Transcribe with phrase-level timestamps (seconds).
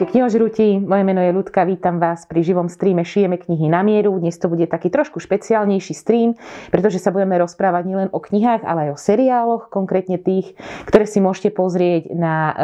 [0.00, 4.16] Ahojte knihožrutí, moje meno je Ľudka, vítam vás pri živom streame Šijeme knihy na mieru.
[4.16, 6.40] Dnes to bude taký trošku špeciálnejší stream,
[6.72, 10.56] pretože sa budeme rozprávať nielen o knihách, ale aj o seriáloch, konkrétne tých,
[10.88, 12.56] ktoré si môžete pozrieť na uh,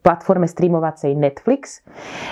[0.00, 1.84] platforme streamovacej Netflix.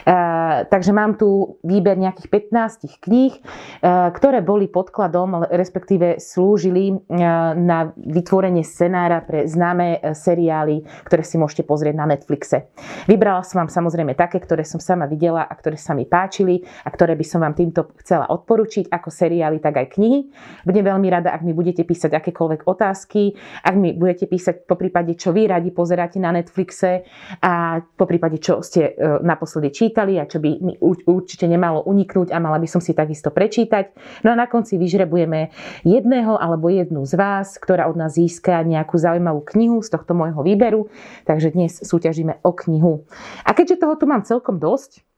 [0.09, 7.93] Uh, takže mám tu výber nejakých 15 kníh, uh, ktoré boli podkladom, respektíve slúžili na
[8.01, 12.73] vytvorenie scenára pre známe seriály, ktoré si môžete pozrieť na Netflixe.
[13.05, 16.89] Vybrala som vám samozrejme také, ktoré som sama videla a ktoré sa mi páčili a
[16.89, 20.31] ktoré by som vám týmto chcela odporučiť, ako seriály, tak aj knihy.
[20.63, 23.35] Budem veľmi rada, ak mi budete písať akékoľvek otázky,
[23.67, 27.03] ak mi budete písať po prípade, čo vy radi pozeráte na Netflixe
[27.43, 32.31] a po prípade, čo ste e, naposledy čítali a čo by mi určite nemalo uniknúť
[32.31, 33.97] a mala by som si takisto prečítať.
[34.23, 35.51] No a na konci vyžrebujeme
[35.83, 40.45] jedného alebo jednu z vás, ktorá od nás získa nejakú zaujímavú knihu z tohto môjho
[40.45, 40.93] výberu.
[41.25, 43.09] Takže dnes súťažíme o knihu.
[43.43, 45.09] A keďže toho tu mám celkom dosť,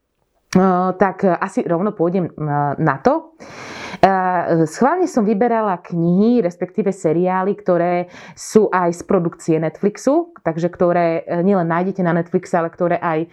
[0.99, 2.33] tak asi rovno pôjdem eh,
[2.79, 3.35] na to.
[4.65, 11.69] Schválne som vyberala knihy, respektíve seriály, ktoré sú aj z produkcie Netflixu, takže ktoré nielen
[11.69, 13.29] nájdete na Netflixe, ale ktoré aj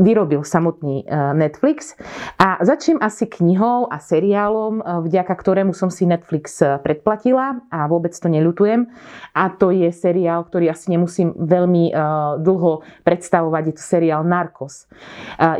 [0.00, 1.94] vyrobil samotný e, Netflix.
[2.40, 7.84] A začnem asi knihou a seriálom, e, vďaka ktorému som si Netflix e, predplatila a
[7.84, 8.88] vôbec to neľutujem.
[9.36, 11.92] A to je seriál, ktorý asi nemusím veľmi
[12.40, 13.62] dlho predstavovať.
[13.70, 14.88] Je to seriál Narcos.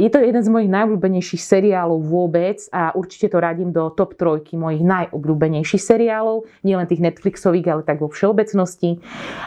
[0.01, 4.59] Je to jeden z mojich najobľúbenejších seriálov vôbec a určite to radím do top trojky
[4.59, 6.49] mojich najobľúbenejších seriálov.
[6.67, 8.99] Nielen tých Netflixových, ale tak vo všeobecnosti.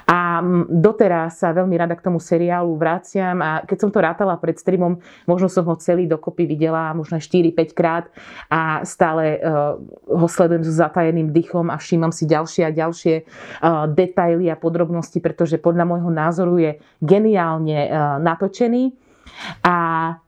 [0.07, 4.55] A doteraz sa veľmi rada k tomu seriálu vraciam a keď som to rátala pred
[4.59, 4.99] streamom, filmom.
[5.23, 8.05] Možno som ho celý dokopy videla, možno 4-5 krát
[8.51, 9.79] a stále uh,
[10.11, 15.17] ho sledujem so zatajeným dychom a všímam si ďalšie a ďalšie uh, detaily a podrobnosti,
[15.23, 19.02] pretože podľa môjho názoru je geniálne uh, natočený.
[19.63, 19.75] A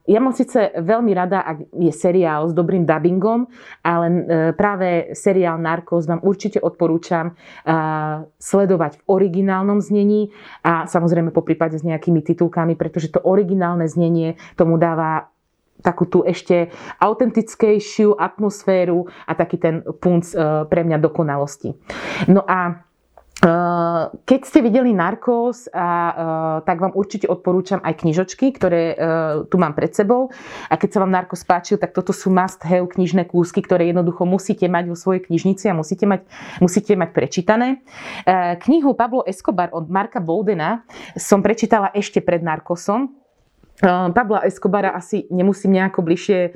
[0.06, 3.48] ja mám síce veľmi rada, ak je seriál s dobrým dubbingom,
[3.84, 4.20] ale e,
[4.56, 7.32] práve seriál Narcos vám určite odporúčam e,
[8.36, 10.32] sledovať v originálnom znení
[10.64, 15.28] a samozrejme po prípade s nejakými titulkami, pretože to originálne znenie tomu dáva
[15.84, 21.76] takú tú ešte autentickejšiu atmosféru a taký ten punc e, pre mňa dokonalosti.
[22.32, 22.85] No a
[24.26, 28.96] keď ste videli Narcos, a, tak vám určite odporúčam aj knižočky, ktoré
[29.52, 30.32] tu mám pred sebou.
[30.72, 34.24] A keď sa vám Narcos páčil, tak toto sú must have knižné kúsky, ktoré jednoducho
[34.24, 36.24] musíte mať vo svojej knižnici a musíte mať,
[36.64, 37.84] musíte mať prečítané.
[38.66, 43.25] Knihu Pablo Escobar od Marka Boldena som prečítala ešte pred Narcosom
[43.84, 46.50] Pabla Escobara asi nemusím nejako bližšie e,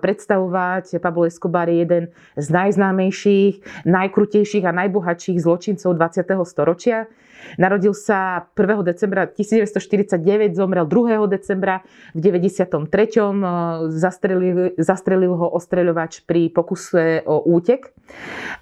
[0.00, 0.96] predstavovať.
[1.04, 2.04] Pablo Escobar je jeden
[2.36, 6.32] z najznámejších, najkrutejších a najbohatších zločincov 20.
[6.48, 7.12] storočia.
[7.58, 8.86] Narodil sa 1.
[8.86, 11.26] decembra 1949, zomrel 2.
[11.28, 11.82] decembra
[12.14, 12.88] v 93.
[13.92, 17.92] Zastrelil, zastrelil ho ostreľovač pri pokuse o útek.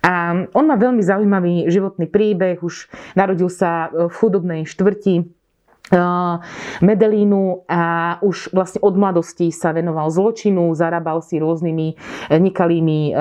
[0.00, 2.64] A on má veľmi zaujímavý životný príbeh.
[2.64, 5.39] Už narodil sa v chudobnej štvrti
[6.80, 7.82] Medelínu a
[8.22, 11.94] už vlastne od mladosti sa venoval zločinu, zarábal si rôznymi e,
[12.38, 13.12] nekalými e,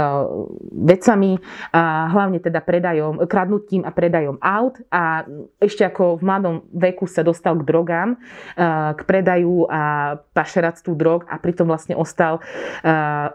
[0.85, 1.41] vecami,
[1.73, 5.25] a hlavne teda predajom, kradnutím a predajom aut a
[5.57, 8.17] ešte ako v mladom veku sa dostal k drogám, e,
[8.93, 9.81] k predaju a
[10.37, 12.41] pašeráctvu drog a pritom vlastne ostal,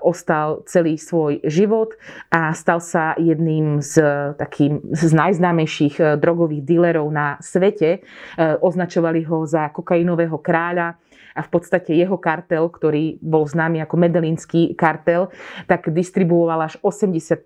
[0.00, 1.94] ostal celý svoj život
[2.30, 4.00] a stal sa jedným z,
[4.38, 8.04] takým, z najznámejších drogových dílerov na svete.
[8.38, 11.00] Označovali ho za kokainového kráľa
[11.34, 15.32] a v podstate jeho kartel, ktorý bol známy ako Medelínsky kartel,
[15.66, 17.42] tak distribuoval až 80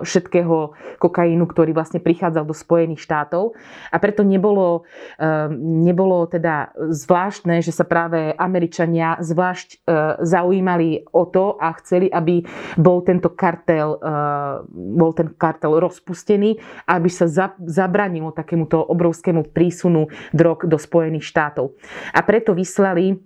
[0.00, 3.52] všetkého kokainu, ktorý vlastne prichádzal do Spojených štátov.
[3.92, 4.88] A preto nebolo,
[5.60, 9.84] nebolo teda zvláštne, že sa práve Američania zvlášť
[10.24, 12.40] zaujímali o to a chceli, aby
[12.80, 14.00] bol tento kartel,
[14.72, 16.56] bol ten kartel rozpustený,
[16.88, 17.28] aby sa
[17.60, 21.76] zabranilo takémuto obrovskému prísunu drog do Spojených štátov.
[22.16, 23.20] A preto vyslali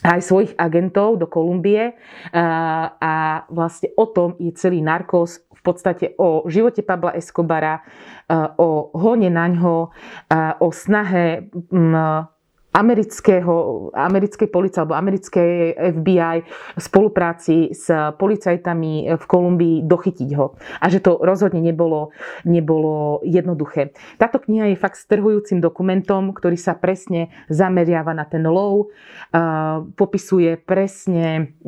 [0.00, 1.92] aj svojich agentov do Kolumbie
[2.32, 7.84] a vlastne o tom je celý narkos v podstate o živote Pabla Escobara,
[8.56, 9.92] o hone na ňo,
[10.56, 11.52] o snahe
[12.70, 16.36] amerického, americkej policie alebo americkej FBI
[16.78, 20.54] v spolupráci s policajtami v Kolumbii dochytiť ho.
[20.78, 22.14] A že to rozhodne nebolo,
[22.46, 23.90] nebolo jednoduché.
[24.22, 28.94] Táto kniha je fakt strhujúcim dokumentom, ktorý sa presne zameriava na ten lov,
[29.98, 31.58] popisuje presne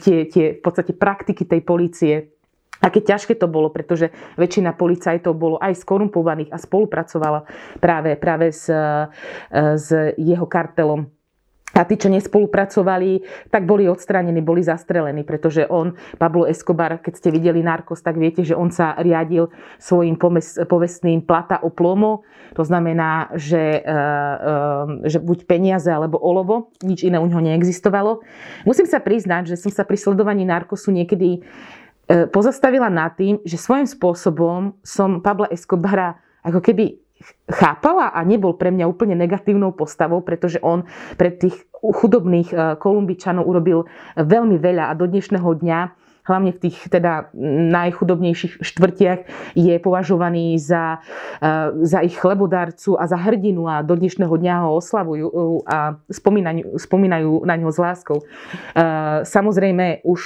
[0.00, 2.32] tie, tie v podstate praktiky tej policie
[2.80, 4.10] aké ťažké to bolo, pretože
[4.40, 7.46] väčšina policajtov bolo aj skorumpovaných a spolupracovala
[7.78, 8.66] práve, práve s,
[9.52, 11.08] s jeho kartelom.
[11.70, 17.28] A tí, čo nespolupracovali, tak boli odstránení, boli zastrelení, pretože on, Pablo Escobar, keď ste
[17.30, 20.18] videli Narcos, tak viete, že on sa riadil svojim
[20.66, 22.26] povestným plata o plomo.
[22.58, 23.96] To znamená, že, e,
[25.06, 28.26] e, že buď peniaze alebo olovo, nič iné u neho neexistovalo.
[28.66, 31.40] Musím sa priznať, že som sa pri sledovaní Narcosu niekedy e,
[32.10, 36.98] pozastavila nad tým, že svojím spôsobom som Pabla Escobara ako keby
[37.52, 40.88] chápala a nebol pre mňa úplne negatívnou postavou, pretože on
[41.20, 45.80] pre tých chudobných eh, Kolumbičanov urobil veľmi veľa a do dnešného dňa
[46.30, 47.34] hlavne v tých teda
[47.74, 49.20] najchudobnejších štvrtiach
[49.58, 51.02] je považovaný za,
[51.42, 55.36] eh, za ich chlebodárcu a za hrdinu a do dnešného dňa ho oslavujú eh,
[55.66, 58.22] a spomínajú, spomínajú na neho s láskou.
[59.24, 60.22] Samozrejme už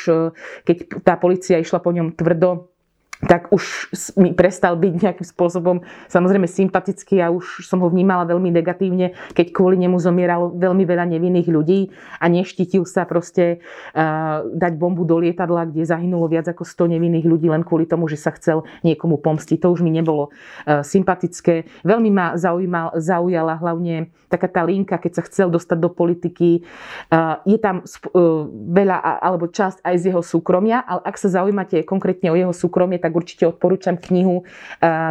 [0.67, 2.74] keď tá policia išla po ňom tvrdo,
[3.22, 8.50] tak už mi prestal byť nejakým spôsobom samozrejme sympatický a už som ho vnímala veľmi
[8.50, 13.64] negatívne, keď kvôli nemu zomieralo veľmi veľa nevinných ľudí a neštitil sa proste
[13.94, 18.11] uh, dať bombu do lietadla, kde zahynulo viac ako 100 nevinných ľudí len kvôli tomu,
[18.11, 19.62] že sa chcel niekomu pomstiť.
[19.62, 21.70] To už mi nebolo uh, sympatické.
[21.87, 26.67] Veľmi ma zaujímal, zaujala hlavne taká tá linka, keď sa chcel dostať do politiky.
[27.08, 31.87] Uh, je tam uh, veľa alebo časť aj z jeho súkromia, ale ak sa zaujímate
[31.87, 34.49] konkrétne o jeho súkromie, tak určite odporúčam knihu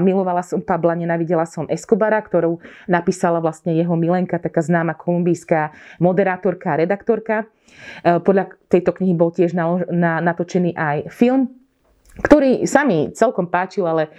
[0.02, 2.58] Milovala som Pabla, nenavidela som Escobara, ktorú
[2.90, 5.70] napísala vlastne jeho milenka, taká známa kolumbijská
[6.02, 7.46] moderátorka a redaktorka.
[8.02, 9.54] Podľa tejto knihy bol tiež
[9.94, 11.63] natočený aj film
[12.14, 14.10] ktorý sa mi celkom páčil, ale e,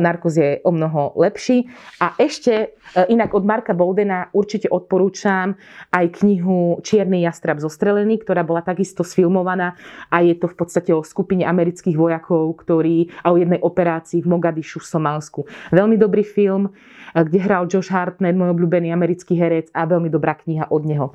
[0.00, 1.68] Narcos je o mnoho lepší.
[2.00, 2.66] A ešte e,
[3.12, 5.52] inak od Marka Boldena určite odporúčam
[5.92, 9.76] aj knihu Čierny jastrab zostrelený, ktorá bola takisto sfilmovaná
[10.08, 14.30] a je to v podstate o skupine amerických vojakov, ktorí a o jednej operácii v
[14.32, 15.40] Mogadišu v Somálsku.
[15.68, 16.72] Veľmi dobrý film,
[17.12, 21.12] e, kde hral Josh Hartnett, môj obľúbený americký herec a veľmi dobrá kniha od neho.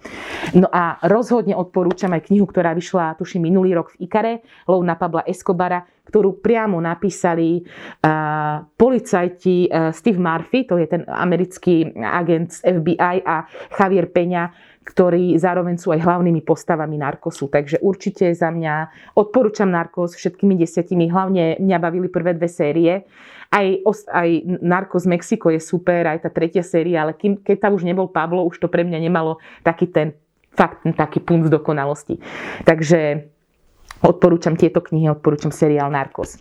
[0.54, 4.94] No a rozhodne odporúčam aj knihu, ktorá vyšla, tuším, minulý rok v Ikare, Lov na
[4.94, 12.58] Pabla Escobara, ktorú priamo napísali uh, policajti uh, Steve Murphy, to je ten americký agent
[12.58, 14.50] z FBI a Javier Peňa,
[14.90, 17.46] ktorí zároveň sú aj hlavnými postavami Narkosu.
[17.54, 21.06] Takže určite za mňa odporúčam Narkos všetkými desiatimi.
[21.14, 23.06] Hlavne mňa bavili prvé dve série.
[23.54, 23.66] Aj,
[24.14, 24.30] aj
[24.66, 28.46] Narcos Mexiko je super, aj tá tretia séria, ale kým, keď tam už nebol Pablo,
[28.50, 30.18] už to pre mňa nemalo taký ten
[30.54, 32.18] fakt taký punt dokonalosti.
[32.66, 33.30] Takže
[34.00, 36.40] Odporúčam tieto knihy, odporúčam seriál Narcos.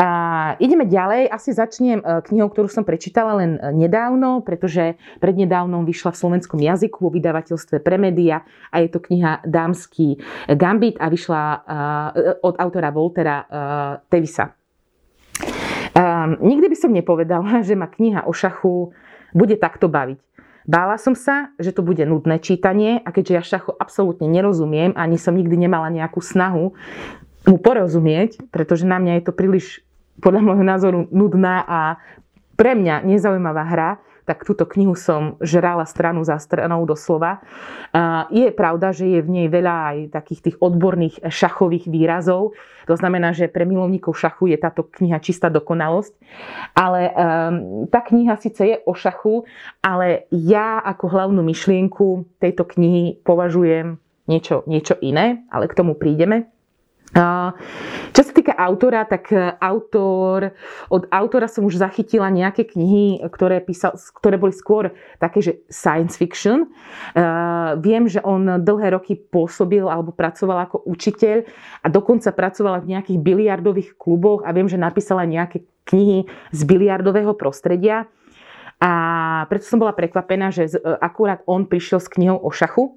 [0.00, 0.08] A
[0.56, 1.28] ideme ďalej.
[1.28, 6.56] Asi začnem e, knihou, ktorú som prečítala len e, nedávno, pretože prednedávnom vyšla v slovenskom
[6.56, 8.40] jazyku vo vydavateľstve Premedia
[8.72, 10.16] a je to kniha Dámsky
[10.56, 11.58] gambit a vyšla e,
[12.40, 13.36] od autora Voltera
[14.08, 14.56] Tevisa.
[16.40, 18.96] Nikdy by som nepovedala, že ma kniha o šachu
[19.36, 20.18] bude takto baviť.
[20.68, 25.16] Bála som sa, že to bude nudné čítanie a keďže ja šachu absolútne nerozumiem, ani
[25.16, 26.76] som nikdy nemala nejakú snahu
[27.48, 29.80] mu porozumieť, pretože na mňa je to príliš
[30.20, 31.80] podľa môjho názoru nudná a
[32.60, 33.90] pre mňa nezaujímavá hra,
[34.28, 37.40] tak túto knihu som žrala stranu za stranou doslova.
[38.28, 42.52] Je pravda, že je v nej veľa aj takých tých odborných šachových výrazov.
[42.84, 46.12] To znamená, že pre milovníkov šachu je táto kniha čistá dokonalosť.
[46.76, 47.14] Ale um,
[47.88, 49.48] tá kniha síce je o šachu,
[49.80, 53.96] ale ja ako hlavnú myšlienku tejto knihy považujem
[54.28, 56.52] niečo, niečo iné, ale k tomu prídeme.
[58.12, 60.52] Čo sa týka autora, tak e, autor,
[60.88, 66.18] od autora som už zachytila nejaké knihy, ktoré, písal, ktoré boli skôr také, že science
[66.18, 66.70] fiction.
[67.14, 71.44] Uh, viem, že on dlhé roky pôsobil alebo pracoval ako učiteľ
[71.84, 77.32] a dokonca pracoval v nejakých biliardových kluboch a viem, že napísala nejaké knihy z biliardového
[77.36, 78.08] prostredia.
[78.78, 78.90] A
[79.50, 80.70] preto som bola prekvapená, že
[81.02, 82.94] akurát on prišiel s knihou o šachu,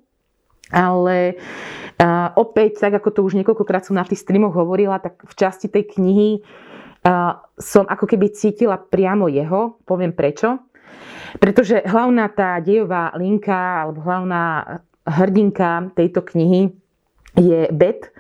[0.72, 1.38] ale
[2.00, 5.68] uh, opäť, tak ako to už niekoľkokrát som na tých streamoch hovorila, tak v časti
[5.68, 9.78] tej knihy uh, som ako keby cítila priamo jeho.
[9.86, 10.72] Poviem prečo.
[11.40, 16.76] Pretože hlavná tá dejová linka alebo hlavná hrdinka tejto knihy
[17.40, 18.12] je Beth,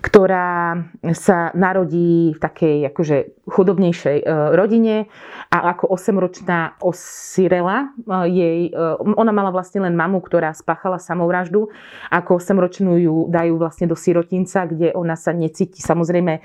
[0.00, 0.84] ktorá
[1.16, 4.24] sa narodí v takej akože chudobnejšej e,
[4.58, 5.06] rodine
[5.54, 7.86] a ako 8-ročná osirela e,
[8.30, 8.72] jej, e,
[9.02, 11.70] ona mala vlastne len mamu, ktorá spáchala samovraždu.
[12.10, 16.42] Ako 8-ročnú ju dajú vlastne do sirotinca, kde ona sa necíti samozrejme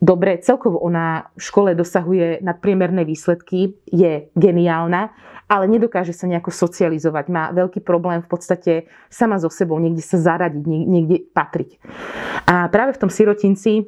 [0.00, 0.40] dobre.
[0.40, 5.12] Celkovo ona v škole dosahuje nadpriemerné výsledky, je geniálna
[5.48, 7.32] ale nedokáže sa nejako socializovať.
[7.32, 8.72] Má veľký problém v podstate
[9.08, 11.80] sama so sebou niekde sa zaradiť, niekde patriť.
[12.48, 13.84] A práve v tom sirotinci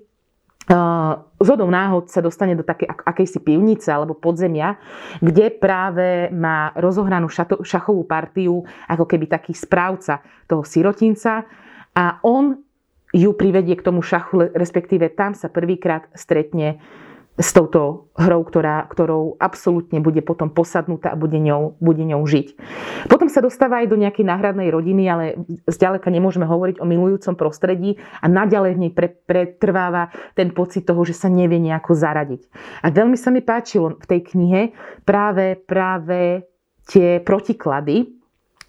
[1.40, 4.78] z hodou náhod sa dostane do takej akejsi pivnice alebo podzemia,
[5.18, 7.26] kde práve má rozohranú
[7.64, 11.42] šachovú partiu ako keby taký správca toho sirotinca
[11.96, 12.54] a on
[13.10, 16.78] ju privedie k tomu šachu, respektíve tam sa prvýkrát stretne
[17.40, 22.52] s touto hrou, ktorá, ktorou absolútne bude potom posadnutá a bude ňou, bude ňou žiť.
[23.08, 27.96] Potom sa dostáva aj do nejakej náhradnej rodiny, ale zďaleka nemôžeme hovoriť o milujúcom prostredí
[28.20, 32.44] a naďalej v nej pre, pretrváva ten pocit toho, že sa nevie nejako zaradiť.
[32.84, 34.76] A veľmi sa mi páčilo v tej knihe
[35.08, 36.44] práve, práve
[36.92, 38.20] tie protiklady,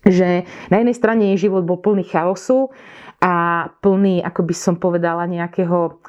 [0.07, 2.73] že na jednej strane jej život bol plný chaosu
[3.21, 6.01] a plný, ako by som povedala, nejakého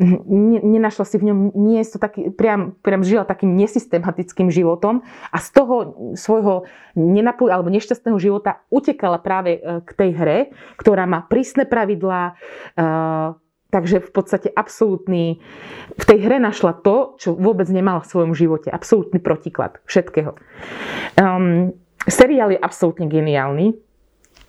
[0.00, 5.74] nenašla si v ňom miesto, taký, priam, priam žila takým nesystematickým životom a z toho
[6.16, 6.64] svojho
[6.96, 10.38] nenapl- alebo nešťastného života utekala práve e, k tej hre,
[10.80, 13.36] ktorá má prísne pravidlá, uh,
[13.68, 15.38] takže v podstate absolútny,
[15.94, 20.34] v tej hre našla to, čo vôbec nemala v svojom živote, absolútny protiklad všetkého.
[21.20, 21.76] Um,
[22.08, 23.76] seriál je absolútne geniálny,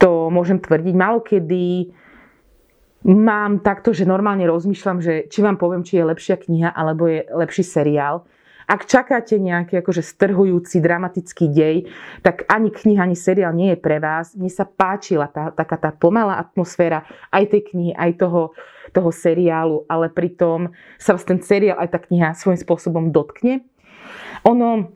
[0.01, 0.95] to môžem tvrdiť.
[0.97, 1.93] Málo kedy
[3.05, 7.25] mám takto, že normálne rozmýšľam, že či vám poviem, či je lepšia kniha alebo je
[7.33, 8.25] lepší seriál.
[8.71, 11.91] Ak čakáte nejaký akože strhujúci, dramatický dej,
[12.23, 14.31] tak ani kniha, ani seriál nie je pre vás.
[14.31, 17.03] Mne sa páčila tá, taká tá pomalá atmosféra
[17.35, 18.55] aj tej knihy, aj toho,
[18.95, 23.67] toho seriálu, ale pritom sa vás ten seriál aj tá kniha svojím spôsobom dotkne.
[24.47, 24.87] Ono,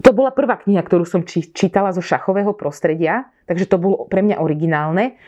[0.00, 4.40] to bola prvá kniha, ktorú som čítala zo šachového prostredia, takže to bolo pre mňa
[4.40, 5.20] originálne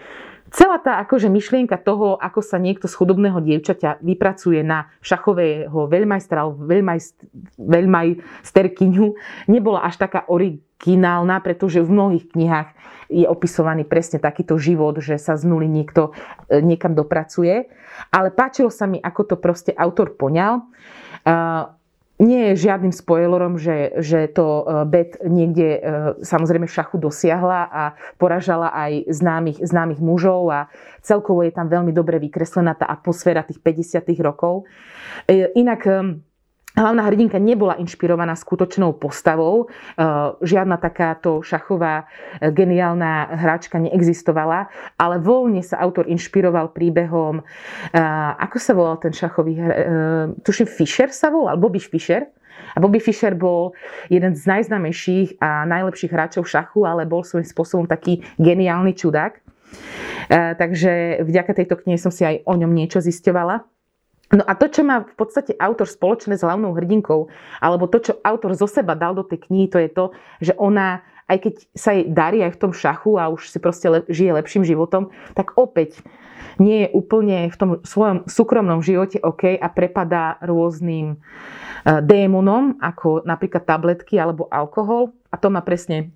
[0.51, 6.49] celá tá akože myšlienka toho, ako sa niekto z chudobného dievčaťa vypracuje na šachového veľmajstra
[6.53, 7.17] veľmajst,
[7.59, 9.07] veľmajsterkyňu,
[9.51, 12.69] nebola až taká originálna, pretože v mnohých knihách
[13.09, 16.13] je opisovaný presne takýto život, že sa z nuly niekto
[16.49, 17.73] e, niekam dopracuje.
[18.13, 20.69] Ale páčilo sa mi, ako to proste autor poňal
[22.19, 25.81] nie je žiadnym spoilerom, že, že to e, Bet niekde e,
[26.27, 27.83] samozrejme šachu dosiahla a
[28.19, 30.61] poražala aj známych, známych mužov a
[30.99, 34.03] celkovo je tam veľmi dobre vykreslená tá atmosféra tých 50.
[34.19, 34.67] rokov.
[35.31, 35.87] E, inak
[36.77, 39.67] hlavná hrdinka nebola inšpirovaná skutočnou postavou.
[39.67, 40.05] E,
[40.45, 44.69] žiadna takáto šachová e, geniálna hráčka neexistovala,
[45.01, 47.43] ale voľne sa autor inšpiroval príbehom, e,
[48.39, 49.61] ako sa volal ten šachový,
[50.45, 52.29] tuším Fischer sa volal, Bobby Fischer.
[52.75, 53.73] A Bobby Fischer bol
[54.11, 59.41] jeden z najznámejších a najlepších hráčov šachu, ale bol svojím spôsobom taký geniálny čudák.
[60.29, 63.78] Takže vďaka tejto knihe som si aj o ňom niečo zisťovala.
[64.29, 67.33] No a to, čo má v podstate autor spoločné s hlavnou hrdinkou,
[67.65, 70.05] alebo to, čo autor zo seba dal do tej knihy, to je to,
[70.45, 71.01] že ona,
[71.33, 74.37] aj keď sa jej darí aj v tom šachu a už si proste le, žije
[74.37, 76.05] lepším životom, tak opäť
[76.61, 83.25] nie je úplne v tom svojom súkromnom živote OK a prepadá rôznym uh, démonom, ako
[83.25, 85.17] napríklad tabletky alebo alkohol.
[85.33, 86.13] A to má presne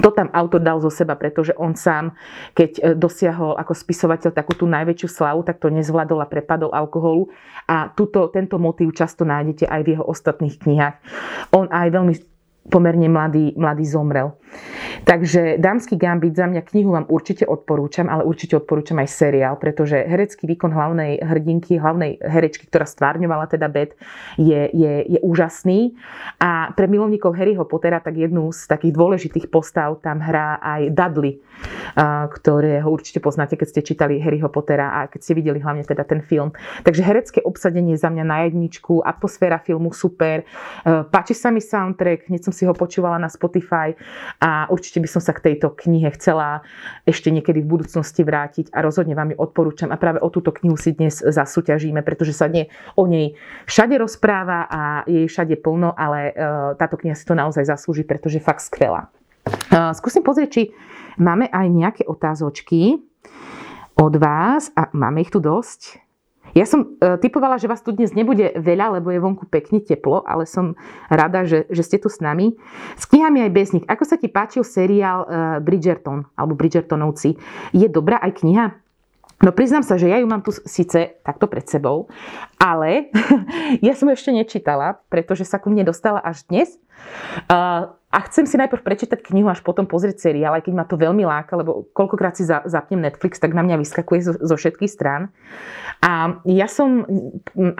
[0.00, 2.16] to tam autor dal zo seba, pretože on sám,
[2.56, 7.28] keď e, dosiahol ako spisovateľ takú tú najväčšiu slavu, tak to nezvládol a prepadol alkoholu.
[7.68, 10.96] A tuto, tento motív často nájdete aj v jeho ostatných knihách.
[11.52, 12.14] On aj veľmi
[12.70, 14.38] pomerne mladý, mladý zomrel.
[15.02, 19.98] Takže Dámsky gambit za mňa knihu vám určite odporúčam, ale určite odporúčam aj seriál, pretože
[19.98, 23.98] herecký výkon hlavnej hrdinky, hlavnej herečky, ktorá stvárňovala teda Bet,
[24.38, 25.98] je, je, je úžasný.
[26.38, 31.42] A pre milovníkov Harryho Pottera tak jednu z takých dôležitých postav tam hrá aj Dudley,
[32.30, 36.22] ktorého určite poznáte, keď ste čítali Harryho Pottera a keď ste videli hlavne teda ten
[36.22, 36.54] film.
[36.86, 40.46] Takže herecké obsadenie za mňa na jedničku, atmosféra filmu super,
[40.84, 43.94] páči sa mi soundtrack, hneď som si ho počúvala na Spotify
[44.42, 46.66] a určite by som sa k tejto knihe chcela
[47.06, 50.74] ešte niekedy v budúcnosti vrátiť a rozhodne vám ju odporúčam a práve o túto knihu
[50.74, 52.66] si dnes zasúťažíme, pretože sa nie
[52.98, 53.38] o nej
[53.70, 56.42] všade rozpráva a je všade plno, ale e,
[56.74, 59.06] táto kniha si to naozaj zaslúži, pretože je fakt skvelá.
[59.46, 60.62] E, skúsim pozrieť, či
[61.22, 62.98] máme aj nejaké otázočky
[63.94, 66.01] od vás a máme ich tu dosť.
[66.52, 70.20] Ja som e, typovala, že vás tu dnes nebude veľa, lebo je vonku pekne teplo,
[70.28, 70.76] ale som
[71.08, 72.56] rada, že, že ste tu s nami.
[72.96, 73.84] S knihami aj bez nich.
[73.88, 75.28] Ako sa ti páčil seriál e,
[75.64, 77.40] Bridgerton, alebo Bridgertonovci?
[77.72, 78.66] Je dobrá aj kniha?
[79.42, 82.06] No priznám sa, že ja ju mám tu síce takto pred sebou,
[82.62, 83.10] ale
[83.86, 86.78] ja som ešte nečítala, pretože sa ku mne dostala až dnes.
[88.12, 91.24] A chcem si najprv prečítať knihu, až potom pozrieť seriál, aj keď ma to veľmi
[91.24, 95.32] láka, lebo koľkokrát si zapnem Netflix, tak na mňa vyskakuje zo, zo všetkých strán.
[96.04, 97.08] A ja som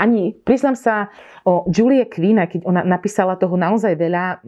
[0.01, 1.13] ani, priznám sa,
[1.45, 4.41] o Julie Quinn, keď ona napísala toho naozaj veľa,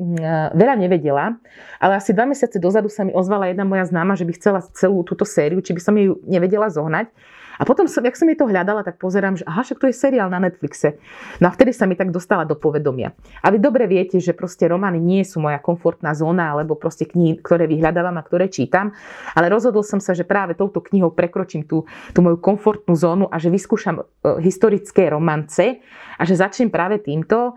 [0.56, 1.36] veľa nevedela,
[1.76, 5.04] ale asi dva mesiace dozadu sa mi ozvala jedna moja známa, že by chcela celú
[5.04, 7.12] túto sériu, či by som ju nevedela zohnať.
[7.58, 9.94] A potom, som, jak som jej to hľadala, tak pozerám, že aha, však to je
[9.94, 10.98] seriál na Netflixe.
[11.38, 13.14] No a vtedy sa mi tak dostala do povedomia.
[13.42, 17.38] A vy dobre viete, že proste romány nie sú moja komfortná zóna, alebo proste knihy,
[17.40, 18.92] ktoré vyhľadávam a ktoré čítam.
[19.38, 23.38] Ale rozhodol som sa, že práve touto knihou prekročím tú, tú moju komfortnú zónu a
[23.38, 25.78] že vyskúšam uh, historické romance
[26.18, 27.54] a že začnem práve týmto.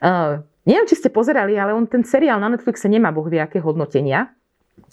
[0.00, 3.60] Uh, neviem, či ste pozerali, ale on ten seriál na Netflixe nemá boh vie aké
[3.60, 4.37] hodnotenia.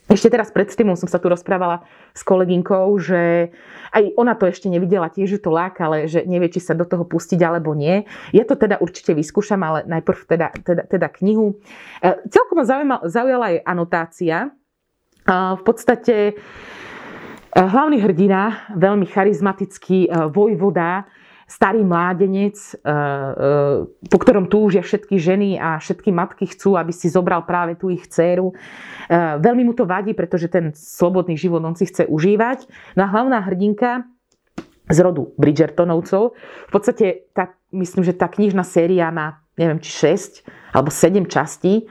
[0.05, 1.81] Ešte teraz pred tým som sa tu rozprávala
[2.13, 3.49] s kolegynkou, že
[3.89, 6.85] aj ona to ešte nevidela, tiež ju to láka, ale že nevie, či sa do
[6.85, 8.05] toho pustiť alebo nie.
[8.29, 11.57] Ja to teda určite vyskúšam, ale najprv teda, teda, teda knihu.
[12.05, 14.37] E, celkom ma zaujala aj anotácia.
[14.45, 14.49] E,
[15.33, 16.33] v podstate e,
[17.57, 21.09] hlavný hrdina, veľmi charizmatický vojvoda,
[21.45, 27.07] starý mládenec, eh, eh, po ktorom túžia všetky ženy a všetky matky chcú, aby si
[27.07, 28.51] zobral práve tú ich dceru.
[28.51, 32.65] Eh, veľmi mu to vadí, pretože ten slobodný život on si chce užívať.
[32.97, 34.09] No a hlavná hrdinka
[34.89, 36.37] z rodu Bridgertonovcov,
[36.69, 40.43] v podstate tá, myslím, že tá knižná séria má neviem, či 6
[40.75, 41.87] alebo 7 častí.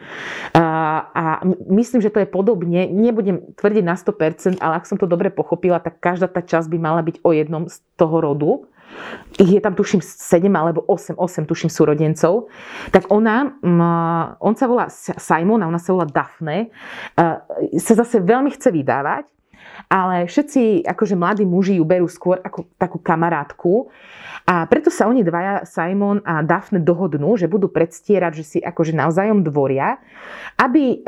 [0.52, 1.24] A, a
[1.72, 2.84] myslím, že to je podobne.
[2.92, 6.78] Nebudem tvrdiť na 100%, ale ak som to dobre pochopila, tak každá tá časť by
[6.78, 8.68] mala byť o jednom z toho rodu
[9.38, 12.48] ich je tam tuším 7 alebo 8, 8 tuším súrodencov,
[12.94, 13.58] tak ona,
[14.38, 16.70] on sa volá Simon a ona sa volá Daphne,
[17.74, 19.26] sa zase veľmi chce vydávať,
[19.90, 23.90] ale všetci akože mladí muži ju berú skôr ako takú kamarátku.
[24.46, 28.94] A preto sa oni dvaja, Simon a Daphne, dohodnú, že budú predstierať, že si akože
[28.94, 29.98] navzájom dvoria,
[30.60, 31.02] aby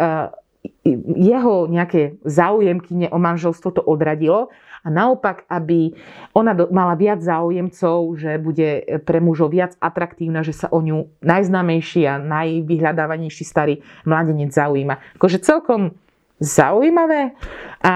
[1.15, 4.51] jeho nejaké záujemky o manželstvo to odradilo
[4.87, 5.91] a naopak, aby
[6.31, 12.07] ona mala viac záujemcov, že bude pre mužov viac atraktívna, že sa o ňu najznámejší
[12.07, 15.19] a najvyhľadávanejší starý mladenec zaujíma.
[15.19, 15.99] Akože celkom
[16.37, 17.33] zaujímavé.
[17.81, 17.93] A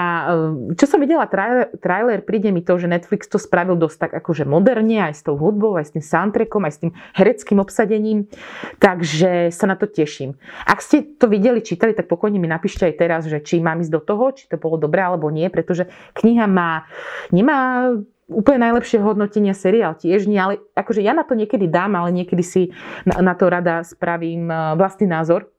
[0.68, 4.12] e, čo som videla trailer, trailer, príde mi to, že Netflix to spravil dosť tak
[4.25, 8.30] akože moderne, aj s tou hudbou, aj s tým soundtrackom, aj s tým hereckým obsadením.
[8.80, 10.40] Takže sa na to teším.
[10.64, 13.92] Ak ste to videli, čítali, tak pokojne mi napíšte aj teraz, že či mám ísť
[13.92, 16.88] do toho, či to bolo dobré alebo nie, pretože kniha má,
[17.29, 17.92] nemá
[18.31, 22.46] úplne najlepšie hodnotenia seriál tiež nie, ale akože ja na to niekedy dám, ale niekedy
[22.46, 22.62] si
[23.03, 25.50] na, na to rada spravím e, vlastný názor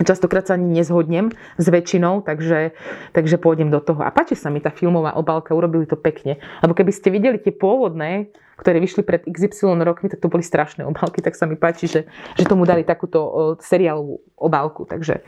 [0.00, 1.28] Častokrát sa ani nezhodnem
[1.60, 2.72] s väčšinou, takže,
[3.12, 4.00] takže pôjdem do toho.
[4.00, 6.40] A páči sa mi tá filmová obálka, urobili to pekne.
[6.64, 10.84] Lebo keby ste videli tie pôvodné, ktoré vyšli pred XY rokmi, tak to boli strašné
[10.84, 12.00] obálky, tak sa mi páči, že,
[12.36, 14.88] že tomu dali takúto seriálovú obálku.
[14.88, 15.24] Takže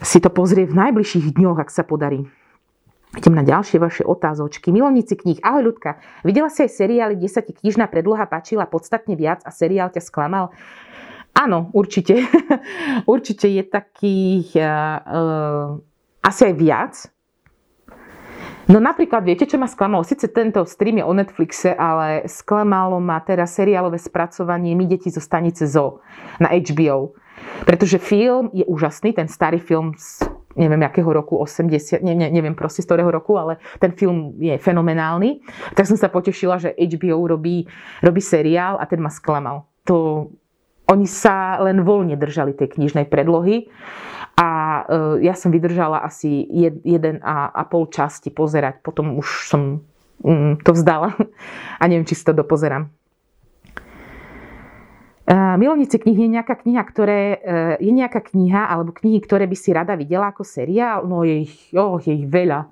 [0.00, 2.28] si to pozrie v najbližších dňoch, ak sa podarí.
[3.12, 4.72] Idem na ďalšie vaše otázočky.
[4.72, 5.36] Milovníci kníh.
[5.44, 6.00] Ahoj ľudka.
[6.24, 10.00] Videla si aj seriály, kde sa ti knižná predloha páčila podstatne viac a seriál ťa
[10.00, 10.48] sklamal?
[11.32, 12.20] Áno, určite.
[13.12, 15.80] určite je takých uh,
[16.20, 16.94] asi aj viac.
[18.70, 20.06] No napríklad, viete, čo ma sklamalo?
[20.06, 25.18] Sice tento stream je o Netflixe, ale sklamalo ma teraz seriálové spracovanie My deti zo
[25.18, 25.98] stanice ZO
[26.38, 27.18] na HBO.
[27.66, 32.52] Pretože film je úžasný, ten starý film z neviem, akého roku, 80, ne, ne, neviem
[32.52, 35.40] proste z ktorého roku, ale ten film je fenomenálny.
[35.72, 37.64] Tak som sa potešila, že HBO robí,
[38.04, 39.64] robí seriál a ten ma sklamal.
[39.88, 40.28] To
[40.90, 43.70] oni sa len voľne držali tej knižnej predlohy
[44.34, 44.82] a e,
[45.28, 46.42] ja som vydržala asi
[46.82, 49.84] jeden a, a pol časti pozerať, potom už som
[50.24, 51.14] mm, to vzdala
[51.80, 52.90] a neviem, či si to dopozerám.
[55.28, 59.56] E, Milovníci knih je nejaká kniha, ktoré, e, je nejaká kniha alebo knihy, ktoré by
[59.56, 61.06] si rada videla ako seriál?
[61.06, 62.66] No je ich, oh, je ich veľa.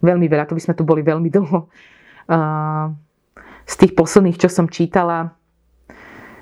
[0.00, 1.68] Veľmi veľa, to by sme tu boli veľmi dlho.
[3.66, 5.34] Z tých posledných, čo som čítala,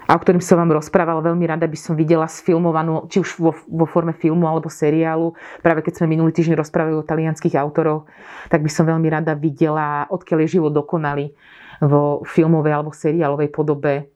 [0.08, 1.20] a o ktorým som vám rozprávala.
[1.20, 5.36] Veľmi rada by som videla sfilmovanú, či už vo, vo forme filmu alebo seriálu.
[5.60, 8.08] Práve keď sme minulý týždeň rozprávali o talianských autoroch,
[8.48, 11.36] tak by som veľmi rada videla, odkiaľ je život dokonalý
[11.84, 14.08] vo filmovej alebo seriálovej podobe.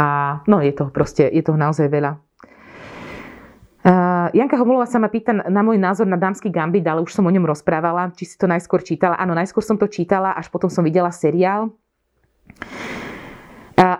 [0.00, 2.16] A no, je toho proste, je toho naozaj veľa.
[3.82, 7.26] Uh, Janka Homolová sa ma pýta na môj názor na dámsky gambit, ale už som
[7.26, 9.18] o ňom rozprávala, či si to najskôr čítala.
[9.18, 11.74] Áno, najskôr som to čítala, až potom som videla seriál.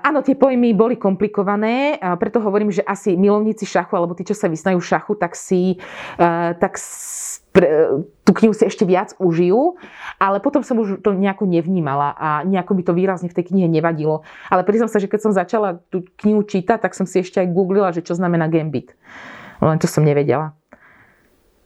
[0.02, 4.50] Áno, tie pojmy boli komplikované, preto hovorím, že asi milovníci šachu, alebo tí, čo sa
[4.50, 5.78] vysnajú šachu, tak si
[6.58, 6.74] tak
[8.24, 9.76] tú knihu si ešte viac užijú,
[10.16, 13.68] ale potom som už to nejako nevnímala a nejako mi to výrazne v tej knihe
[13.68, 14.24] nevadilo.
[14.48, 17.52] Ale priznám sa, že keď som začala tú knihu čítať, tak som si ešte aj
[17.52, 18.96] googlila, že čo znamená gambit.
[19.60, 20.56] Len to som nevedela.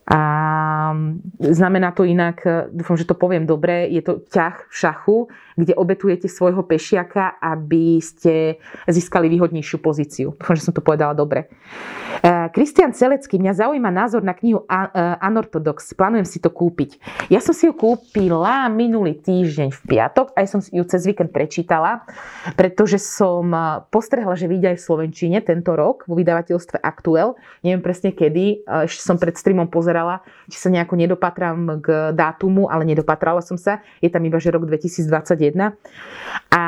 [0.07, 0.21] A
[1.39, 5.17] znamená to inak, dúfam, že to poviem dobre, je to ťah v šachu,
[5.57, 10.37] kde obetujete svojho pešiaka, aby ste získali výhodnejšiu pozíciu.
[10.37, 11.49] Dúfam, že som to povedala dobre.
[12.21, 14.69] E, Kristian Celecký, mňa zaujíma názor na knihu
[15.25, 15.97] Anorthodox.
[15.97, 17.01] Plánujem si to kúpiť.
[17.33, 22.05] Ja som si ju kúpila minulý týždeň v piatok, aj som ju cez víkend prečítala,
[22.55, 23.49] pretože som
[23.89, 27.33] postrehla, že vyjde aj v Slovenčine tento rok vo vydavateľstve Aktuel.
[27.65, 30.21] Neviem presne kedy, ešte som pred streamom pozerala,
[30.53, 33.81] či sa nejako nedopatrám k dátumu, ale nedopatrala som sa.
[34.05, 35.46] Je tam iba, že rok 2021.
[36.51, 36.63] A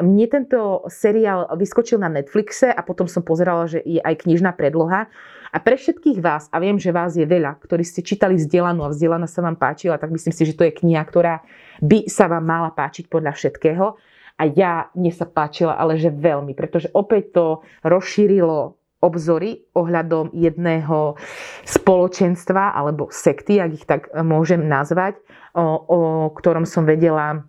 [0.00, 5.10] mne tento seriál vyskočil na Netflixe a potom som pozerala, že je aj knižná predloha.
[5.54, 8.90] A pre všetkých vás, a viem, že vás je veľa, ktorí ste čítali vzdelanú a
[8.90, 11.46] vzdelaná sa vám páčila, tak myslím si, že to je kniha, ktorá
[11.78, 13.94] by sa vám mala páčiť podľa všetkého.
[14.34, 17.46] A ja, mne sa páčila, ale že veľmi, pretože opäť to
[17.86, 21.20] rozšírilo obzory ohľadom jedného
[21.68, 25.20] spoločenstva alebo sekty, ak ich tak môžem nazvať,
[25.52, 25.98] o, o
[26.32, 27.44] ktorom som vedela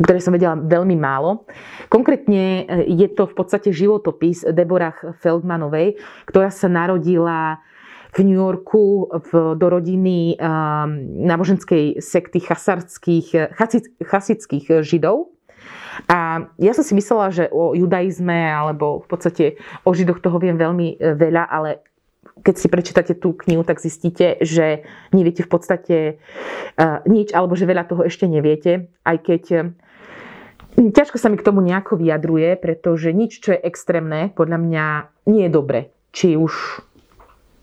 [0.00, 1.44] ktoré som vedela veľmi málo.
[1.92, 7.60] Konkrétne e, je to v podstate životopis Deborah Feldmanovej, ktorá sa narodila
[8.12, 10.44] v New Yorku v, do rodiny um,
[11.24, 13.56] náboženskej sekty chasarských,
[14.04, 15.32] chasických židov.
[16.12, 19.44] A ja som si myslela, že o judaizme alebo v podstate
[19.84, 21.84] o židoch toho viem veľmi e, veľa, ale
[22.42, 25.96] keď si prečítate tú knihu, tak zistíte, že neviete v podstate
[26.78, 31.46] uh, nič, alebo že veľa toho ešte neviete, aj keď uh, ťažko sa mi k
[31.46, 34.86] tomu nejako vyjadruje, pretože nič, čo je extrémne, podľa mňa
[35.28, 35.80] nie je dobre.
[36.12, 36.52] Či už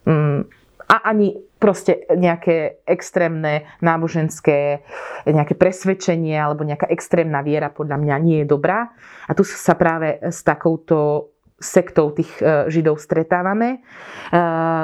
[0.05, 0.45] um,
[0.89, 4.81] a ani proste nejaké extrémne náboženské
[5.29, 8.89] nejaké presvedčenie alebo nejaká extrémna viera podľa mňa nie je dobrá.
[9.29, 13.79] A tu sa práve s takouto sektou tých e, židov stretávame.
[13.79, 13.79] E,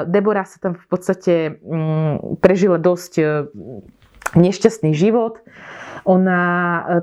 [0.06, 3.24] Debora sa tam v podstate mm, prežila dosť e,
[4.36, 5.40] nešťastný život.
[6.06, 6.42] Ona,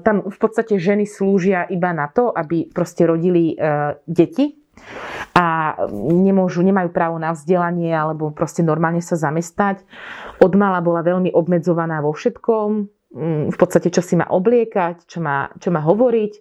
[0.08, 3.52] tam v podstate ženy slúžia iba na to, aby proste rodili
[4.08, 4.64] deti
[5.36, 9.84] a nemôžu, nemajú právo na vzdelanie alebo proste normálne sa zamestnať.
[10.40, 15.22] Od mala bola veľmi obmedzovaná vo všetkom, Mm, v podstate, čo si má obliekať, čo
[15.22, 16.34] má, čo má hovoriť,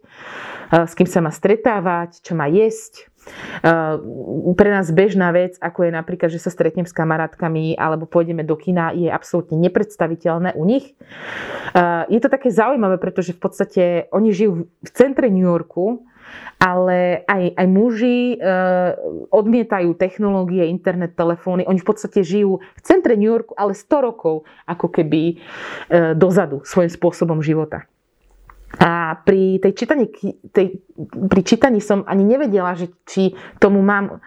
[0.72, 3.11] s kým sa má stretávať, čo má jesť.
[3.62, 3.94] Eh,
[4.58, 8.58] pre nás bežná vec, ako je napríklad, že sa stretnem s kamarátkami alebo pôjdeme do
[8.58, 10.94] kina, je absolútne nepredstaviteľné u nich.
[11.72, 16.02] Eh, je to také zaujímavé, pretože v podstate oni žijú v centre New Yorku,
[16.62, 18.46] ale aj, aj muži e,
[19.28, 21.66] odmietajú technológie, internet, telefóny.
[21.66, 25.34] Oni v podstate žijú v centre New Yorku, ale 100 rokov ako keby e,
[26.14, 27.84] dozadu svojím spôsobom života.
[29.12, 30.08] A pri, tej čítaní,
[30.56, 30.80] tej,
[31.28, 34.24] pri čítaní som ani nevedela, že či tomu mám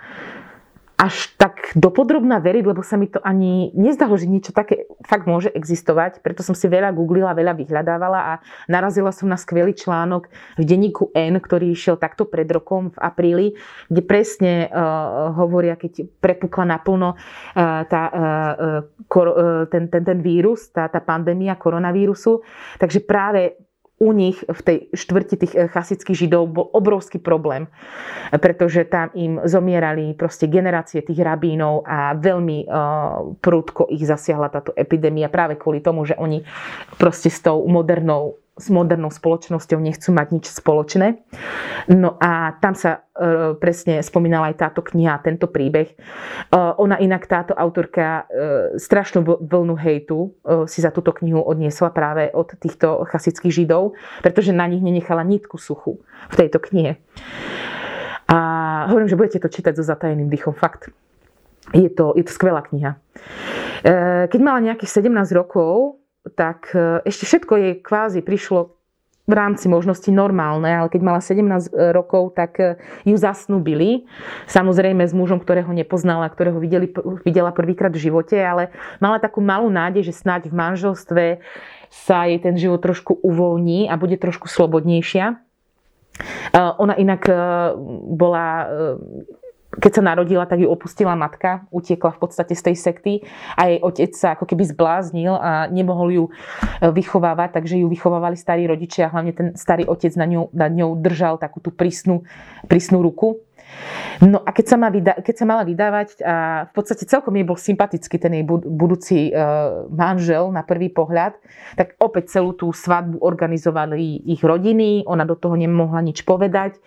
[0.96, 5.52] až tak dopodrobná veriť, lebo sa mi to ani nezdalo, že niečo také fakt môže
[5.52, 6.24] existovať.
[6.24, 8.34] Preto som si veľa googlila, veľa vyhľadávala a
[8.72, 13.48] narazila som na skvelý článok v denníku N, ktorý išiel takto pred rokom v apríli,
[13.92, 18.80] kde presne uh, hovoria, keď prepukla naplno uh, tá, uh,
[19.12, 19.36] kor, uh,
[19.68, 22.40] ten, ten, ten vírus, tá, tá pandémia koronavírusu.
[22.80, 23.60] Takže práve
[23.96, 27.72] u nich v tej štvrti tých eh, chasických židov bol obrovský problém,
[28.32, 34.76] pretože tam im zomierali proste generácie tých rabínov a veľmi uh, prúdko ich zasiahla táto
[34.76, 36.44] epidémia práve kvôli tomu, že oni
[37.00, 41.20] proste s tou modernou s modernou spoločnosťou nechcú mať nič spoločné.
[41.92, 45.92] No a tam sa e, presne spomínala aj táto kniha, tento príbeh.
[45.92, 45.96] E,
[46.56, 50.32] ona inak, táto autorka, e, strašnú vlnu hejtu
[50.72, 55.60] si za túto knihu odniesla práve od týchto chasických židov, pretože na nich nenechala nitku
[55.60, 56.00] suchu
[56.32, 56.96] v tejto knihe.
[58.32, 58.38] A
[58.88, 60.56] hovorím, že budete to čítať so zatajeným dýchom.
[60.56, 60.90] Fakt.
[61.76, 62.98] Je to, je to skvelá kniha.
[64.30, 66.02] Keď mala nejakých 17 rokov,
[66.34, 68.74] tak e, ešte všetko jej kvázi prišlo
[69.26, 74.10] v rámci možnosti normálne, ale keď mala 17 e, rokov, tak e, ju zasnúbili.
[74.50, 76.90] Samozrejme s mužom, ktorého nepoznala, ktorého videli,
[77.22, 81.26] videla prvýkrát v živote, ale mala takú malú nádej, že snáď v manželstve
[81.94, 85.38] sa jej ten život trošku uvoľní a bude trošku slobodnejšia.
[86.56, 87.28] Ona inak
[88.16, 88.48] bola
[89.80, 93.14] keď sa narodila, tak ju opustila matka, utiekla v podstate z tej sekty
[93.56, 96.32] a jej otec sa ako keby zbláznil a nemohol ju e,
[96.92, 101.00] vychovávať, takže ju vychovávali starí rodičia a hlavne ten starý otec na ňou, nad ňou
[101.00, 102.24] držal takú tú prísnu,
[102.68, 103.44] prísnu ruku.
[104.24, 107.44] No a keď sa, ma vyda- keď sa mala vydávať, a v podstate celkom jej
[107.44, 109.32] bol sympatický ten jej budúci e,
[109.92, 111.36] manžel na prvý pohľad,
[111.76, 116.80] tak opäť celú tú svadbu organizovali ich rodiny, ona do toho nemohla nič povedať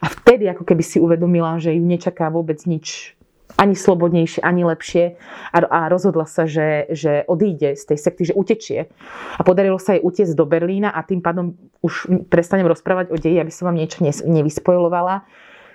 [0.00, 3.14] a vtedy ako keby si uvedomila, že ju nečaká vôbec nič
[3.58, 5.20] ani slobodnejšie, ani lepšie
[5.52, 8.88] a, a rozhodla sa, že, že odíde z tej sekty, že utečie.
[9.36, 13.36] A podarilo sa jej utiecť do Berlína a tým pádom už prestanem rozprávať o deji,
[13.42, 15.26] aby som vám niečo nevyspojlovala.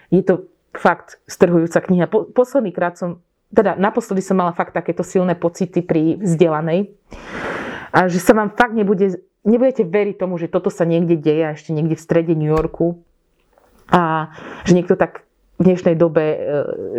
[0.10, 2.10] Je to fakt strhujúca kniha.
[2.10, 3.22] Po, posledný krát som
[3.54, 6.92] teda naposledy som mala fakt takéto silné pocity pri vzdelanej.
[7.96, 11.56] A že sa vám fakt nebude, nebudete veriť tomu, že toto sa niekde deje a
[11.56, 13.00] ešte niekde v strede New Yorku.
[13.92, 14.32] A
[14.66, 15.25] že niekto tak
[15.56, 16.38] v dnešnej dobe e,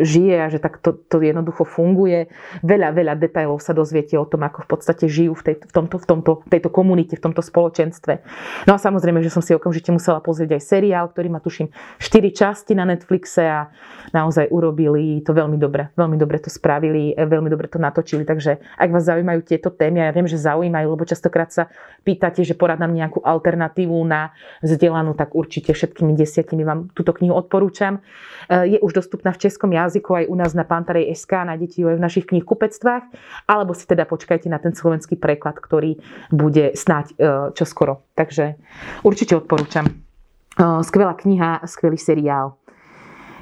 [0.00, 2.32] žije a že tak to, to jednoducho funguje.
[2.64, 6.00] Veľa, veľa detajlov sa dozviete o tom, ako v podstate žijú v, tej, v, tomto,
[6.00, 8.24] v tomto, tejto komunite, v tomto spoločenstve.
[8.64, 11.68] No a samozrejme, že som si okamžite musela pozrieť aj seriál, ktorý má tuším
[12.00, 13.68] 4 časti na Netflixe a
[14.16, 15.92] naozaj urobili to veľmi dobre.
[15.92, 18.24] Veľmi dobre to spravili, e, veľmi dobre to natočili.
[18.24, 21.68] Takže ak vás zaujímajú tieto témy, ja viem, že zaujímajú, lebo častokrát sa
[22.08, 24.32] pýtate, že poradám nejakú alternatívu na
[24.64, 28.00] vzdelanú, tak určite všetkými desiatimi vám túto knihu odporúčam.
[28.48, 31.86] Eh, je už dostupná v českom jazyku aj u nás na Pantarej SK, nájdete ju
[31.90, 33.04] aj v našich knihkupectvách,
[33.50, 35.98] alebo si teda počkajte na ten slovenský preklad, ktorý
[36.30, 37.14] bude snáď eh,
[37.58, 38.06] čoskoro.
[38.14, 38.54] Takže
[39.02, 39.86] určite odporúčam.
[39.90, 42.54] Eh, skvelá kniha, skvelý seriál.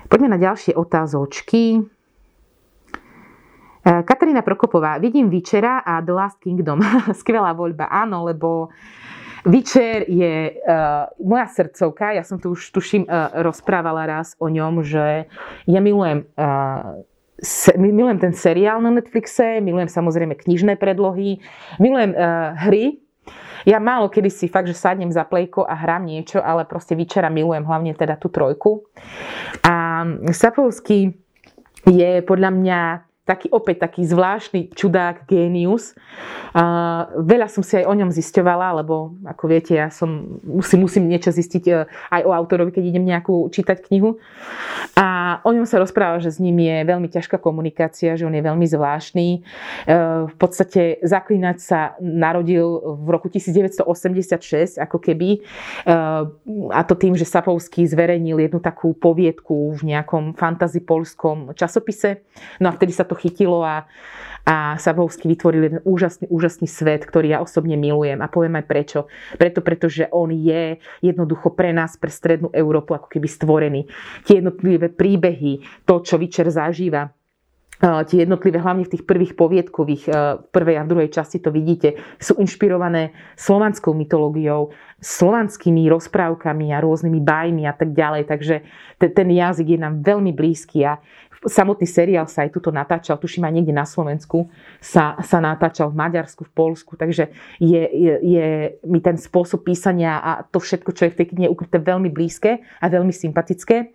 [0.08, 1.80] Poďme na ďalšie otázočky.
[3.84, 6.80] Katarína Prokopová, vidím Vyčera a The Last Kingdom.
[7.20, 8.72] Skvelá voľba, áno, lebo
[9.44, 14.80] Vyčer je uh, moja srdcovka, ja som tu už tuším uh, rozprávala raz o ňom,
[14.80, 15.28] že
[15.68, 17.04] ja milujem uh,
[17.37, 21.44] se, milujem ten seriál na Netflixe, milujem samozrejme knižné predlohy,
[21.76, 23.04] milujem uh, hry.
[23.64, 27.33] Ja málo kedy si fakt, že sadnem za plejko a hrám niečo, ale proste Vyčera
[27.33, 28.85] milujem hlavne teda tú trojku.
[29.64, 31.16] A Sapovský
[31.88, 32.80] je podľa mňa
[33.24, 35.96] taký opäť taký zvláštny čudák, génius.
[36.52, 41.08] Uh, veľa som si aj o ňom zisťovala, lebo ako viete, ja som, musím, musím
[41.08, 44.20] niečo zistiť uh, aj o autorovi, keď idem nejakú čítať knihu.
[44.92, 48.44] A o ňom sa rozpráva, že s ním je veľmi ťažká komunikácia, že on je
[48.44, 49.40] veľmi zvláštny.
[49.88, 55.40] Uh, v podstate Zaklinač sa narodil v roku 1986, ako keby.
[55.88, 56.28] Uh,
[56.76, 62.20] a to tým, že Sapovský zverejnil jednu takú poviedku v nejakom fantasy polskom časopise.
[62.60, 63.87] No a vtedy sa to to chytilo a,
[64.42, 68.98] a Sabovský vytvoril jeden úžasný, úžasný svet, ktorý ja osobne milujem a poviem aj prečo.
[69.38, 73.87] Preto, pretože on je jednoducho pre nás, pre strednú Európu ako keby stvorený.
[74.27, 77.14] Tie jednotlivé príbehy, to, čo Vyčer zažíva,
[77.85, 81.98] tie jednotlivé, hlavne v tých prvých poviedkových, v prvej a v druhej časti to vidíte,
[82.22, 84.70] sú inšpirované slovanskou mytológiou,
[85.03, 88.31] slovanskými rozprávkami a rôznymi bajmi a tak ďalej.
[88.31, 88.57] Takže
[89.03, 91.03] ten jazyk je nám veľmi blízky a
[91.46, 95.98] samotný seriál sa aj tuto natáčal, tuším aj niekde na Slovensku, sa, sa natáčal v
[96.00, 97.30] Maďarsku, v Polsku, takže
[97.62, 98.46] je, je, je
[98.85, 102.61] mi ten spôsob písania a to všetko, čo je v tej knihe ukryté veľmi blízke
[102.61, 103.94] a veľmi sympatické.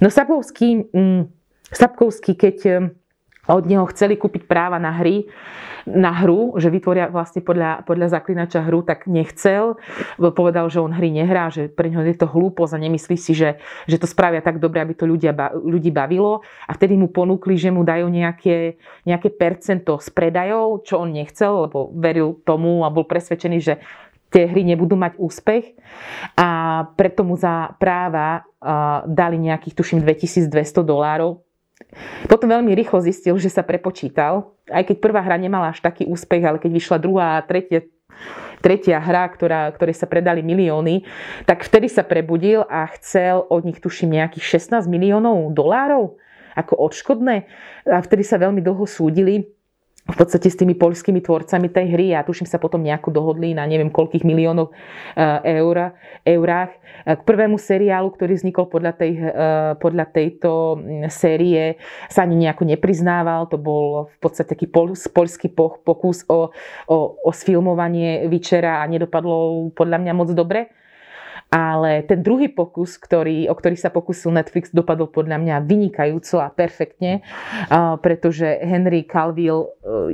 [0.00, 1.22] No Sapkovský, mm,
[1.70, 2.56] Sapkovský keď
[3.48, 5.28] od neho chceli kúpiť práva na hry,
[5.84, 9.76] na hru, že vytvoria vlastne podľa, podľa zaklinača hru, tak nechcel.
[10.16, 13.60] Povedal, že on hry nehrá, že pre neho je to hlúposť a nemyslí si, že,
[13.84, 16.40] že to spravia tak dobre, aby to ľudia, ľudí bavilo.
[16.64, 21.68] A vtedy mu ponúkli, že mu dajú nejaké, nejaké percento z predajov, čo on nechcel,
[21.68, 23.76] lebo veril tomu a bol presvedčený, že
[24.32, 25.78] tie hry nebudú mať úspech
[26.34, 26.48] a
[26.98, 28.42] preto mu za práva
[29.06, 31.43] dali nejakých, tuším, 2200 dolárov,
[32.30, 36.42] potom veľmi rýchlo zistil, že sa prepočítal, aj keď prvá hra nemala až taký úspech,
[36.42, 37.84] ale keď vyšla druhá a tretia,
[38.62, 41.04] tretia hra, ktorá, ktorej sa predali milióny,
[41.44, 46.16] tak vtedy sa prebudil a chcel od nich, tuším, nejakých 16 miliónov dolárov
[46.54, 47.50] ako odškodné.
[47.90, 49.50] A vtedy sa veľmi dlho súdili
[50.04, 53.64] v podstate s tými poľskými tvorcami tej hry a tuším sa potom nejako dohodli na
[53.64, 54.68] neviem koľkých miliónov
[55.16, 55.96] eh, eur,
[56.28, 56.72] eurách.
[57.04, 61.80] K prvému seriálu, ktorý vznikol podľa, tej, eh, podľa tejto mm, série,
[62.12, 63.48] sa ani nejako nepriznával.
[63.48, 66.52] To bol v podstate taký pol, poľský pokus o,
[66.84, 70.83] o, o sfilmovanie Vyčera a nedopadlo podľa mňa moc dobre.
[71.52, 76.50] Ale ten druhý pokus, ktorý, o ktorý sa pokusil Netflix, dopadol podľa mňa vynikajúco a
[76.50, 77.22] perfektne,
[78.02, 79.68] pretože Henry Calvill e,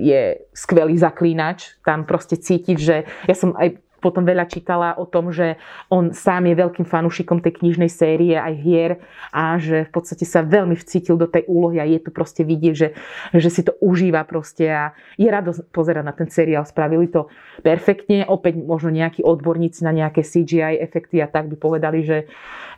[0.04, 1.80] je skvelý zaklínač.
[1.80, 5.60] Tam proste cítiť, že ja som aj potom veľa čítala o tom, že
[5.92, 8.90] on sám je veľkým fanúšikom tej knižnej série aj hier
[9.30, 12.74] a že v podstate sa veľmi vcítil do tej úlohy a je tu proste vidieť,
[12.74, 12.88] že,
[13.36, 16.64] že si to užíva proste a je rado pozerať na ten seriál.
[16.64, 17.28] Spravili to
[17.60, 22.18] perfektne, opäť možno nejakí odborníci na nejaké CGI efekty a tak by povedali, že,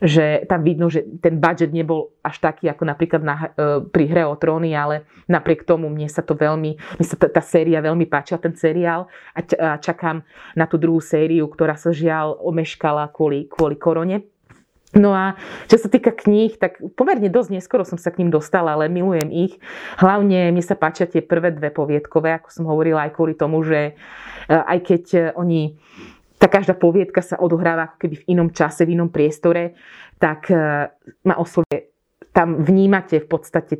[0.02, 4.22] že tam vidno, že ten budget nebol až taký ako napríklad na, e, pri hre
[4.26, 8.06] o tróny, ale napriek tomu mne sa to veľmi, mne sa tá, tá séria veľmi
[8.10, 10.26] páčila, ten seriál a, a čakám
[10.58, 14.32] na tú druhú sériu, ktorá sa žiaľ omeškala kvôli, kvôli korone.
[14.92, 15.40] No a
[15.72, 19.32] čo sa týka kníh, tak pomerne dosť neskoro som sa k ním dostala, ale milujem
[19.32, 19.56] ich.
[19.96, 23.80] Hlavne mne sa páčia tie prvé dve poviedkové, ako som hovorila, aj kvôli tomu, že
[23.88, 25.80] e, aj keď e, oni
[26.36, 29.80] tá každá poviedka sa odohráva ako keby v inom čase, v inom priestore,
[30.20, 30.92] tak e,
[31.24, 31.88] ma oslovuje.
[32.36, 33.74] Tam vnímate v podstate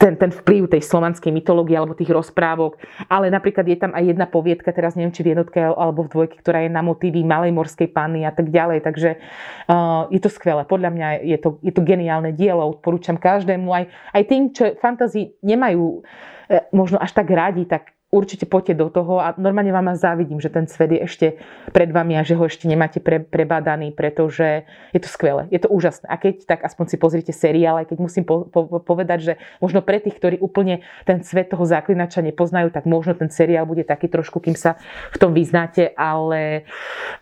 [0.00, 2.80] ten, ten vplyv tej slovanskej mytológie alebo tých rozprávok,
[3.12, 6.40] ale napríklad je tam aj jedna poviedka, teraz neviem, či v jednotke alebo v dvojke,
[6.40, 9.20] ktorá je na motívy malej morskej panny a tak ďalej, takže
[9.68, 10.64] uh, je to skvelé.
[10.64, 13.84] Podľa mňa je to, je to geniálne dielo, odporúčam každému, aj,
[14.16, 19.22] aj tým, čo fantazii nemajú uh, možno až tak radi, tak určite poďte do toho
[19.22, 21.26] a normálne vám závidím, že ten svet je ešte
[21.70, 25.70] pred vami a že ho ešte nemáte pre, prebádaný, pretože je to skvelé, je to
[25.70, 26.10] úžasné.
[26.10, 29.80] A keď, tak aspoň si pozrite seriál, aj keď musím po, po, povedať, že možno
[29.80, 34.10] pre tých, ktorí úplne ten svet toho záklinača nepoznajú, tak možno ten seriál bude taký
[34.10, 34.74] trošku, kým sa
[35.14, 36.66] v tom vyznáte, ale,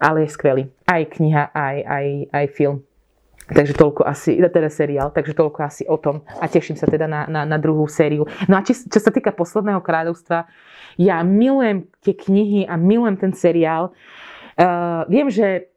[0.01, 0.65] ale je skvelý.
[0.89, 2.88] Aj kniha, aj, aj, aj film.
[3.49, 7.25] Takže toľko asi, teda seriál, takže toľko asi o tom a teším sa teda na,
[7.25, 8.29] na, na druhú sériu.
[8.45, 10.45] No a či, čo sa týka posledného kráľovstva,
[11.01, 13.97] ja milujem tie knihy a milujem ten seriál.
[14.59, 15.73] Uh, viem, že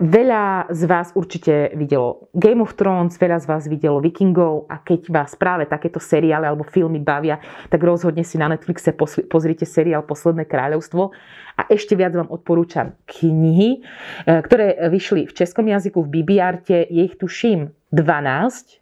[0.00, 5.12] Veľa z vás určite videlo Game of Thrones, veľa z vás videlo Vikingov a keď
[5.12, 7.36] vás práve takéto seriály alebo filmy bavia,
[7.68, 8.96] tak rozhodne si na Netflixe
[9.28, 11.12] pozrite seriál Posledné kráľovstvo
[11.60, 13.84] a ešte viac vám odporúčam knihy,
[14.24, 18.80] e, ktoré vyšli v českom jazyku v Bibiarte, je ich tuším 12,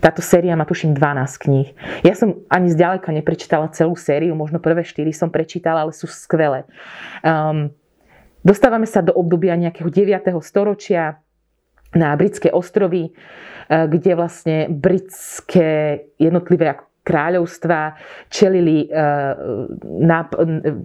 [0.00, 1.68] táto séria má tuším 12 kníh.
[2.00, 6.64] Ja som ani zďaleka neprečítala celú sériu, možno prvé 4 som prečítala, ale sú skvelé.
[7.20, 7.76] Um,
[8.46, 10.30] Dostávame sa do obdobia nejakého 9.
[10.38, 11.18] storočia
[11.98, 17.98] na britské ostrovy, eh, kde vlastne britské jednotlivé kráľovstva
[18.30, 19.34] čelili eh,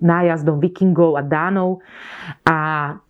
[0.02, 1.86] nájazdom vikingov a dánov
[2.50, 2.58] a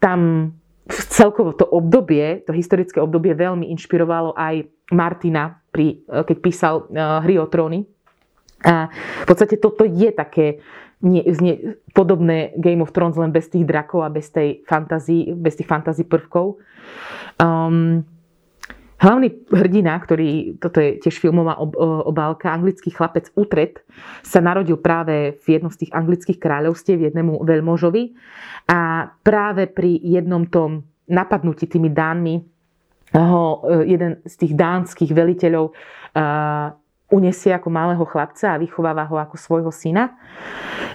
[0.04, 0.52] tam
[0.92, 6.92] celkovo to obdobie, to historické obdobie veľmi inšpirovalo aj Martina, pri, eh, keď písal
[7.24, 7.88] Hry o tróny.
[8.62, 10.62] A v podstate toto je také
[11.02, 15.58] nie, nie, podobné Game of Thrones len bez tých drakov a bez, tej fantazí, bez
[15.58, 16.62] tých fantazí prvkov.
[17.42, 18.06] Um,
[19.02, 23.82] Hlavný hrdina, ktorý, toto je tiež filmová ob, obálka, anglický chlapec Utred,
[24.22, 28.14] sa narodil práve v jednom z tých anglických kráľovstiev, jednému veľmožovi
[28.70, 32.46] a práve pri jednom tom napadnutí tými dánmi
[33.18, 35.74] ho e, jeden z tých dánskych veliteľov
[37.12, 40.16] unesie ako malého chlapca a vychováva ho ako svojho syna.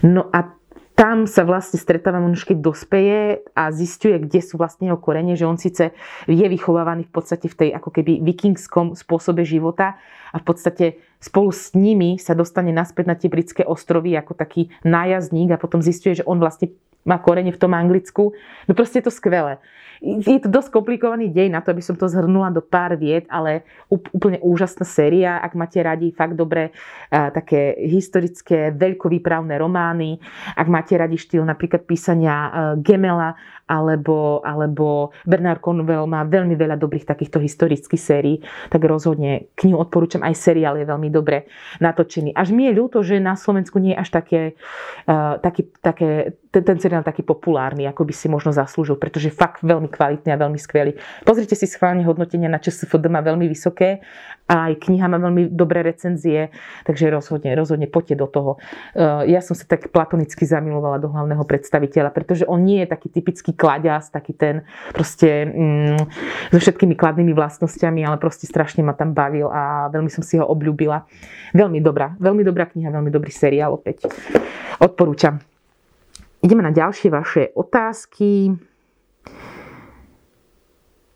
[0.02, 0.56] No a
[0.96, 5.44] tam sa vlastne stretáva už keď dospeje a zistuje, kde sú vlastne jeho korene, že
[5.44, 5.92] on síce
[6.24, 10.00] je vychovávaný v podstate v tej ako keby vikingskom spôsobe života
[10.32, 10.86] a v podstate
[11.20, 15.84] spolu s nimi sa dostane naspäť na tie britské ostrovy ako taký nájazdník a potom
[15.84, 16.72] zistuje, že on vlastne
[17.06, 18.34] má korene v tom Anglicku.
[18.66, 19.62] No proste je to skvelé
[20.02, 23.64] je to dosť komplikovaný dej na to, aby som to zhrnula do pár vied, ale
[23.88, 26.72] úplne úžasná séria, ak máte radi fakt dobre
[27.08, 30.20] také historické, veľkovýpravné romány,
[30.56, 37.02] ak máte radi štýl napríklad písania Gemela alebo, alebo Bernard Cornwell má veľmi veľa dobrých
[37.02, 38.36] takýchto historických sérií,
[38.70, 41.50] tak rozhodne knihu odporúčam, aj seriál je veľmi dobre
[41.82, 42.30] natočený.
[42.32, 44.40] Až mi je ľúto, že na Slovensku nie je až také,
[45.10, 49.66] uh, taký, také ten, ten seriál taký populárny, ako by si možno zaslúžil, pretože fakt
[49.66, 50.94] veľmi kvalitný a veľmi skvelý.
[51.26, 54.00] Pozrite si schválne hodnotenia na ČSFD má veľmi vysoké
[54.46, 56.54] a aj kniha má veľmi dobré recenzie,
[56.86, 58.50] takže rozhodne, rozhodne poďte do toho.
[58.94, 63.10] Uh, ja som sa tak platonicky zamilovala do hlavného predstaviteľa, pretože on nie je taký
[63.10, 65.98] typický kladias, taký ten proste mm,
[66.52, 70.44] so všetkými kladnými vlastnosťami, ale proste strašne ma tam bavil a veľmi som si ho
[70.44, 71.08] obľúbila.
[71.56, 74.06] Veľmi dobrá, veľmi dobrá kniha, veľmi dobrý seriál opäť.
[74.78, 75.40] Odporúčam.
[76.44, 78.54] Ideme na ďalšie vaše otázky.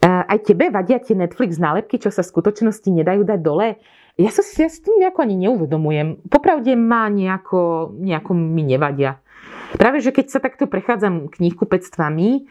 [0.00, 3.76] Aj tebe vadia tie Netflix nálepky, čo sa v skutočnosti nedajú dať dole?
[4.16, 6.24] Ja sa s tým nejako ani neuvedomujem.
[6.28, 9.20] Popravde ma nejako, nejako mi nevadia.
[9.76, 12.50] Práve, že keď sa takto prechádzam knihkupectvami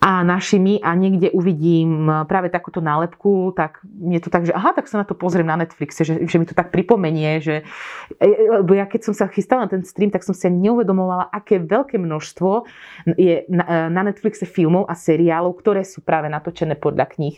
[0.00, 4.88] a našimi a niekde uvidím práve takúto nálepku, tak je to tak, že aha, tak
[4.88, 7.68] sa na to pozriem na Netflixe, že, že mi to tak pripomenie, že
[8.16, 11.28] e, e, lebo ja keď som sa chystala na ten stream, tak som si neuvedomovala,
[11.28, 12.64] aké veľké množstvo
[13.16, 17.36] je na, Netflixe filmov a seriálov, ktoré sú práve natočené podľa kníh.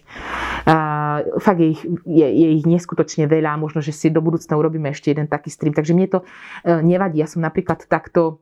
[0.70, 4.94] A, fakt je ich, je, je ich neskutočne veľa, možno, že si do budúcna urobíme
[4.94, 6.18] ešte jeden taký stream, takže mne to
[6.62, 7.18] e, nevadí.
[7.18, 8.38] Ja som napríklad takto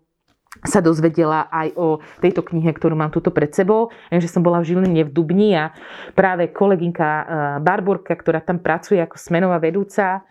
[0.67, 3.95] sa dozvedela aj o tejto knihe, ktorú mám tuto pred sebou.
[4.11, 5.71] Že som bola v Žiline v Dubni a
[6.19, 7.25] práve kolegynka eh,
[7.63, 10.27] Barborka, ktorá tam pracuje ako smenová vedúca,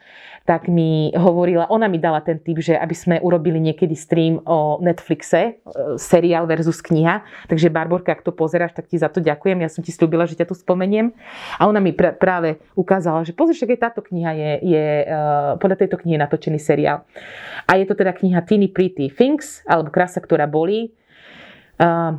[0.50, 4.82] tak mi hovorila, ona mi dala ten tip, že aby sme urobili niekedy stream o
[4.82, 5.52] Netflixe, e,
[6.02, 7.22] seriál versus kniha.
[7.46, 9.62] Takže Barborka, ak to pozeráš, tak ti za to ďakujem.
[9.62, 11.14] Ja som ti slúbila, že ťa tu spomeniem.
[11.62, 15.86] A ona mi pr- práve ukázala, že pozri, že táto kniha je, je uh, podľa
[15.86, 17.06] tejto knihy natočený seriál.
[17.70, 20.98] A je to teda kniha Teeny Pretty Things, alebo Krása, ktorá bolí.
[21.78, 22.18] Uh,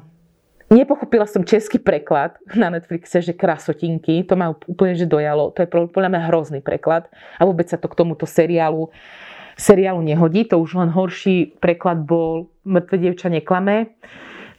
[0.71, 5.51] Nepochopila som český preklad na Netflixe, že krasotinky, to ma úplne že dojalo.
[5.59, 8.95] To je podľa mňa hrozný preklad a vôbec sa to k tomuto seriálu
[9.59, 10.47] seriálu nehodí.
[10.47, 13.99] To už len horší preklad bol Mŕtve dievča neklame.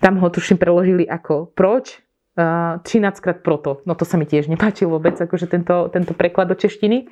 [0.04, 2.04] Tam ho tuším preložili ako proč,
[2.36, 2.84] 13
[3.24, 3.80] krát proto.
[3.88, 7.08] No to sa mi tiež nepáčilo vôbec, akože tento, tento preklad do češtiny.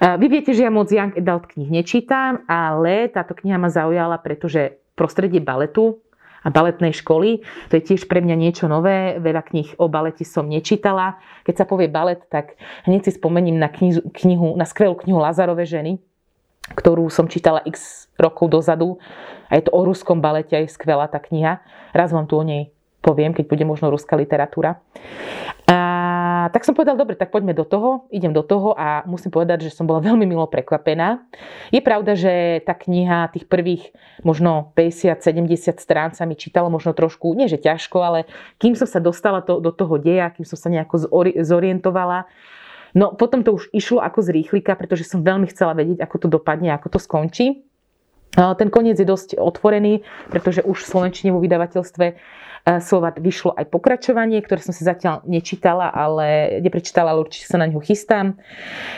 [0.00, 4.81] Vy viete, že ja moc Young Adult knih nečítam, ale táto kniha ma zaujala, pretože
[4.94, 6.00] prostredie baletu
[6.42, 7.42] a baletnej školy.
[7.70, 9.16] To je tiež pre mňa niečo nové.
[9.22, 11.22] Veľa kníh o balete som nečítala.
[11.46, 15.64] Keď sa povie balet, tak hneď si spomením na knihu, knihu na skvelú knihu Lazarové
[15.66, 16.02] ženy,
[16.74, 18.98] ktorú som čítala x rokov dozadu.
[19.46, 21.62] A je to o ruskom balete, je skvelá tá kniha.
[21.94, 24.78] Raz vám tu o nej poviem, keď bude možno ruská literatúra.
[25.66, 25.81] A
[26.52, 29.74] tak som povedal, dobre, tak poďme do toho, idem do toho a musím povedať, že
[29.74, 31.24] som bola veľmi milo prekvapená.
[31.72, 37.32] Je pravda, že tá kniha tých prvých možno 50-70 strán sa mi čítalo možno trošku,
[37.32, 38.18] nie že ťažko, ale
[38.60, 41.08] kým som sa dostala to, do toho deja, kým som sa nejako
[41.40, 42.28] zorientovala,
[42.92, 46.28] No potom to už išlo ako z rýchlika, pretože som veľmi chcela vedieť, ako to
[46.28, 47.64] dopadne, ako to skončí.
[48.32, 52.16] Ten koniec je dosť otvorený, pretože už v Slovenčine vo vydavateľstve
[52.62, 57.58] E, Slovat vyšlo aj pokračovanie, ktoré som si zatiaľ nečítala, ale neprečítala, ale určite sa
[57.58, 58.38] na ňu chystám.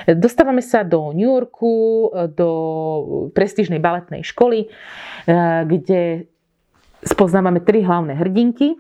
[0.05, 1.73] Dostávame sa do New Yorku,
[2.13, 2.51] e, do
[3.33, 4.69] prestížnej baletnej školy, e,
[5.65, 6.29] kde
[7.05, 8.77] spoznávame tri hlavné hrdinky,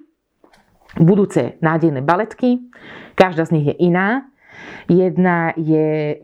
[1.00, 2.60] budúce nádejné baletky.
[3.16, 4.28] Každá z nich je iná.
[4.88, 6.20] Jedna je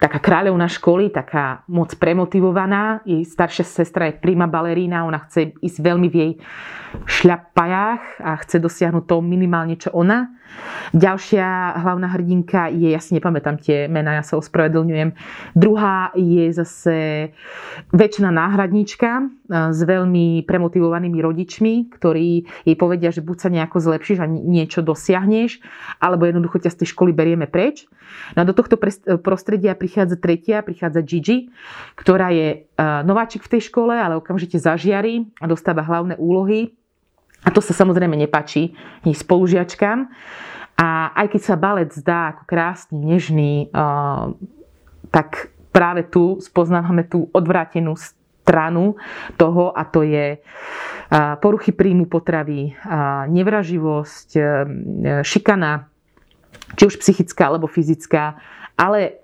[0.00, 3.04] taká kráľovná školy, taká moc premotivovaná.
[3.04, 6.32] Jej staršia sestra je prima balerína, ona chce ísť veľmi v jej
[7.06, 10.32] šľapajách a chce dosiahnuť to minimálne, čo ona.
[10.90, 15.14] Ďalšia hlavná hrdinka je, ja si nepamätám tie mená, ja sa ospravedlňujem.
[15.54, 16.96] Druhá je zase
[17.94, 24.22] väčšiná náhradnička e, s veľmi premotivovanými rodičmi, ktorí jej povedia, že buď sa nejako zlepšíš
[24.22, 25.58] a niečo dosiahneš,
[25.98, 27.90] alebo jednoducho ťa z tej školy berieme preč.
[28.38, 28.78] No a do tohto
[29.18, 31.50] prostredia prichádza tretia, prichádza Gigi,
[31.98, 32.70] ktorá je
[33.02, 36.70] nováčik v tej škole, ale okamžite zažiari a dostáva hlavné úlohy
[37.42, 39.98] a to sa samozrejme nepačí ani spolužiačkám.
[40.78, 43.68] A aj keď sa balet zdá ako krásny, nežný,
[45.10, 47.98] tak práve tu spoznávame tú odvrátenú
[48.50, 48.98] stranu
[49.38, 50.42] toho a to je
[51.38, 52.74] poruchy príjmu potravy,
[53.30, 54.42] nevraživosť, e,
[55.26, 55.90] šikana,
[56.78, 58.38] či už psychická alebo fyzická,
[58.78, 59.18] ale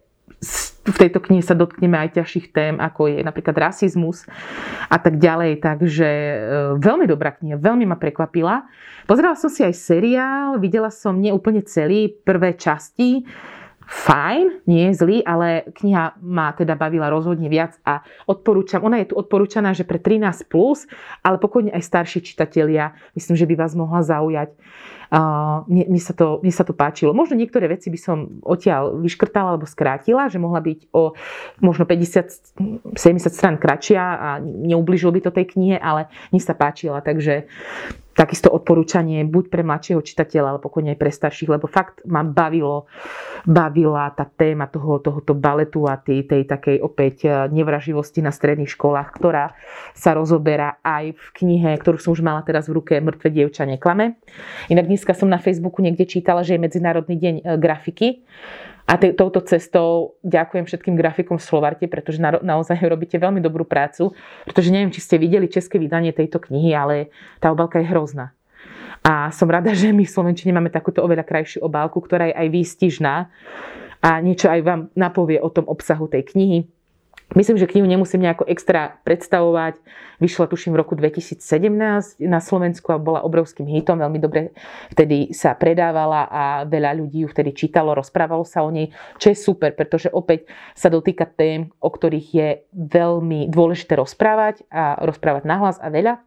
[0.86, 4.26] v tejto knihe sa dotkneme aj ťažších tém, ako je napríklad rasizmus
[4.90, 5.62] a tak ďalej.
[5.62, 6.36] Takže e,
[6.78, 8.66] veľmi dobrá kniha, veľmi ma prekvapila.
[9.06, 13.22] Pozerala som si aj seriál, videla som neúplne celý, prvé časti.
[13.86, 19.10] Fajn, nie je zlý, ale kniha ma teda bavila rozhodne viac a odporúčam, ona je
[19.10, 20.90] tu odporúčaná, že pre 13+, plus,
[21.22, 24.58] ale pokojne aj starší čitatelia, myslím, že by vás mohla zaujať.
[25.06, 27.14] Uh, mne, mne, sa to, mne sa to páčilo.
[27.14, 31.14] Možno niektoré veci by som odtiaľ vyškrtala alebo skrátila, že mohla byť o
[31.62, 32.96] možno 50-70
[33.30, 37.46] strán kratšia a neubližilo by to tej knihe, ale mne sa páčila, takže
[38.16, 42.88] takisto odporúčanie buď pre mladšieho čitateľa, ale pokojne aj pre starších, lebo fakt ma bavilo,
[43.44, 48.72] bavila tá téma toho, tohoto baletu a tej, tej takej opäť eh, nevraživosti na stredných
[48.72, 49.52] školách, ktorá
[49.92, 54.16] sa rozoberá aj v knihe, ktorú som už mala teraz v ruke Mŕtve dievča neklame.
[54.72, 58.24] Inak dneska som na Facebooku niekde čítala, že je Medzinárodný deň eh, grafiky
[58.88, 63.68] a t- touto cestou ďakujem všetkým grafikom v Slovarte, pretože na- naozaj robíte veľmi dobrú
[63.68, 64.16] prácu,
[64.48, 67.12] pretože neviem, či ste videli české vydanie tejto knihy, ale
[67.44, 68.32] tá obálka je hrozná.
[69.04, 72.48] A som rada, že my v Slovenčine máme takúto oveľa krajšiu obálku, ktorá je aj
[72.48, 73.14] výstižná
[74.00, 76.58] a niečo aj vám napovie o tom obsahu tej knihy.
[77.34, 79.82] Myslím, že knihu nemusím nejako extra predstavovať.
[80.22, 83.98] Vyšla tuším v roku 2017 na Slovensku a bola obrovským hitom.
[83.98, 84.54] Veľmi dobre
[84.94, 89.36] vtedy sa predávala a veľa ľudí ju vtedy čítalo, rozprávalo sa o nej, čo je
[89.42, 90.46] super, pretože opäť
[90.78, 96.22] sa dotýka tém, o ktorých je veľmi dôležité rozprávať a rozprávať nahlas a veľa.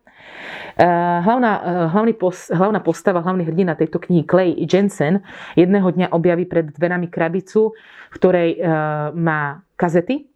[0.79, 5.23] Eh, hlavná, eh, hlavný pos, hlavná postava, hlavný hrdina tejto knihy, Clay Jensen,
[5.55, 7.71] jedného dňa objaví pred dverami krabicu,
[8.11, 8.63] v ktorej eh,
[9.15, 10.29] má kazety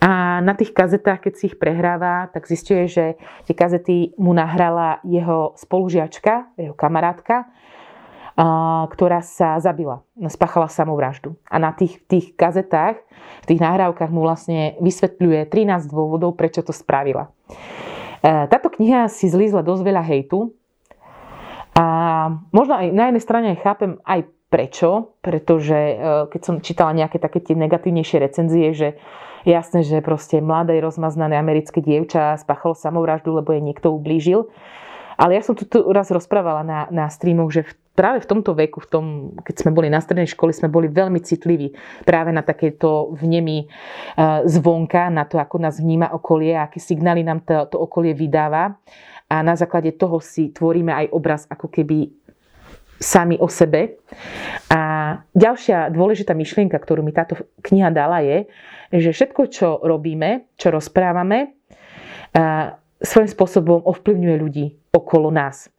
[0.00, 3.04] a na tých kazetách, keď si ich prehráva, tak zistuje, že
[3.44, 7.44] tie kazety mu nahrala jeho spolužiačka, jeho kamarátka,
[8.88, 10.00] ktorá sa zabila,
[10.32, 11.36] spáchala samovraždu.
[11.44, 12.96] A na tých, tých kazetách,
[13.44, 17.28] v tých nahrávkach mu vlastne vysvetľuje 13 dôvodov, prečo to spravila.
[18.24, 20.56] E, táto kniha si zlízla dosť veľa hejtu
[21.76, 21.84] a
[22.48, 25.94] možno aj na jednej strane chápem aj prečo, pretože e,
[26.32, 28.88] keď som čítala nejaké také tie negatívnejšie recenzie, že
[29.48, 34.52] Jasné, že proste mladé rozmaznané americké dievča spáchalo samovraždu, lebo jej niekto ublížil.
[35.20, 38.80] Ale ja som tu raz rozprávala na, na streamoch, že v práve v tomto veku,
[38.80, 39.04] v tom,
[39.44, 41.76] keď sme boli na strednej škole, sme boli veľmi citliví
[42.08, 43.68] práve na takéto vnemy
[44.48, 48.80] zvonka, na to, ako nás vníma okolie, aké signály nám to, to okolie vydáva.
[49.30, 52.19] A na základe toho si tvoríme aj obraz ako keby
[53.00, 53.96] sami o sebe.
[54.68, 54.80] A
[55.32, 57.34] ďalšia dôležitá myšlienka, ktorú mi táto
[57.64, 58.44] kniha dala, je,
[58.92, 61.56] že všetko, čo robíme, čo rozprávame,
[63.00, 65.72] svojím spôsobom ovplyvňuje ľudí okolo nás.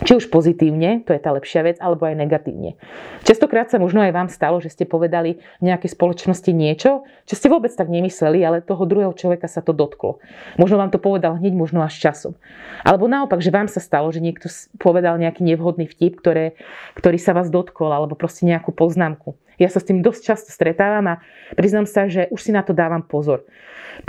[0.00, 2.80] Či už pozitívne, to je tá lepšia vec, alebo aj negatívne.
[3.20, 7.68] Častokrát sa možno aj vám stalo, že ste povedali nejakej spoločnosti niečo, čo ste vôbec
[7.68, 10.16] tak nemysleli, ale toho druhého človeka sa to dotklo.
[10.56, 12.32] Možno vám to povedal hneď, možno až časom.
[12.80, 14.48] Alebo naopak, že vám sa stalo, že niekto
[14.80, 16.56] povedal nejaký nevhodný vtip, ktoré,
[16.96, 19.36] ktorý sa vás dotkol, alebo proste nejakú poznámku.
[19.60, 21.20] Ja sa s tým dosť často stretávam a
[21.52, 23.44] priznám sa, že už si na to dávam pozor.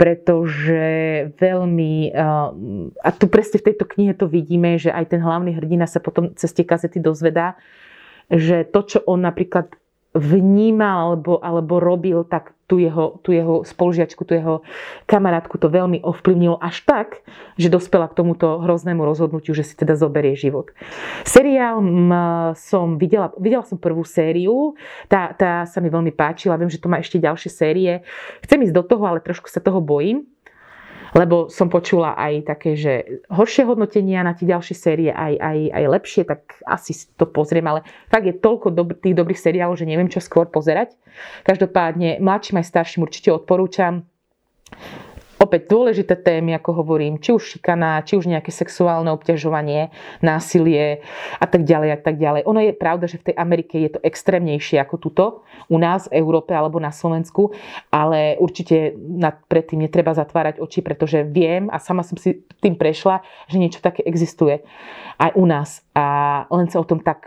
[0.00, 0.82] Pretože
[1.36, 2.48] veľmi, eh,
[3.04, 6.32] a tu presne v tejto knihe to vidíme, že aj ten hlavný hrdina sa potom
[6.32, 7.60] cez tie kazety dozvedá,
[8.32, 9.68] že to, čo on napríklad
[10.12, 14.54] vnímal alebo, alebo robil, tak tú jeho, tú jeho spolužiačku, tú jeho
[15.08, 17.20] kamarátku to veľmi ovplyvnilo až tak,
[17.56, 20.72] že dospela k tomuto hroznému rozhodnutiu, že si teda zoberie život.
[21.24, 21.80] Seriál
[22.56, 24.76] som videla, videla som prvú sériu,
[25.08, 28.04] tá, tá sa mi veľmi páčila, viem, že to má ešte ďalšie série.
[28.44, 30.28] Chcem ísť do toho, ale trošku sa toho bojím,
[31.12, 35.84] lebo som počula aj také, že horšie hodnotenia na tie ďalšie série, aj, aj, aj
[35.92, 40.08] lepšie, tak asi to pozriem, ale fakt je toľko dob- tých dobrých seriálov, že neviem,
[40.08, 40.96] čo skôr pozerať.
[41.44, 44.08] Každopádne mladším aj starším určite odporúčam
[45.42, 49.90] opäť dôležité témy, ako hovorím, či už šikana, či už nejaké sexuálne obťažovanie,
[50.22, 51.02] násilie
[51.42, 52.46] a tak ďalej a tak ďalej.
[52.46, 55.24] Ono je pravda, že v tej Amerike je to extrémnejšie ako tuto,
[55.66, 57.50] u nás v Európe alebo na Slovensku,
[57.90, 63.26] ale určite nad, predtým netreba zatvárať oči, pretože viem a sama som si tým prešla,
[63.50, 64.62] že niečo také existuje
[65.18, 66.06] aj u nás a
[66.54, 67.26] len sa o tom tak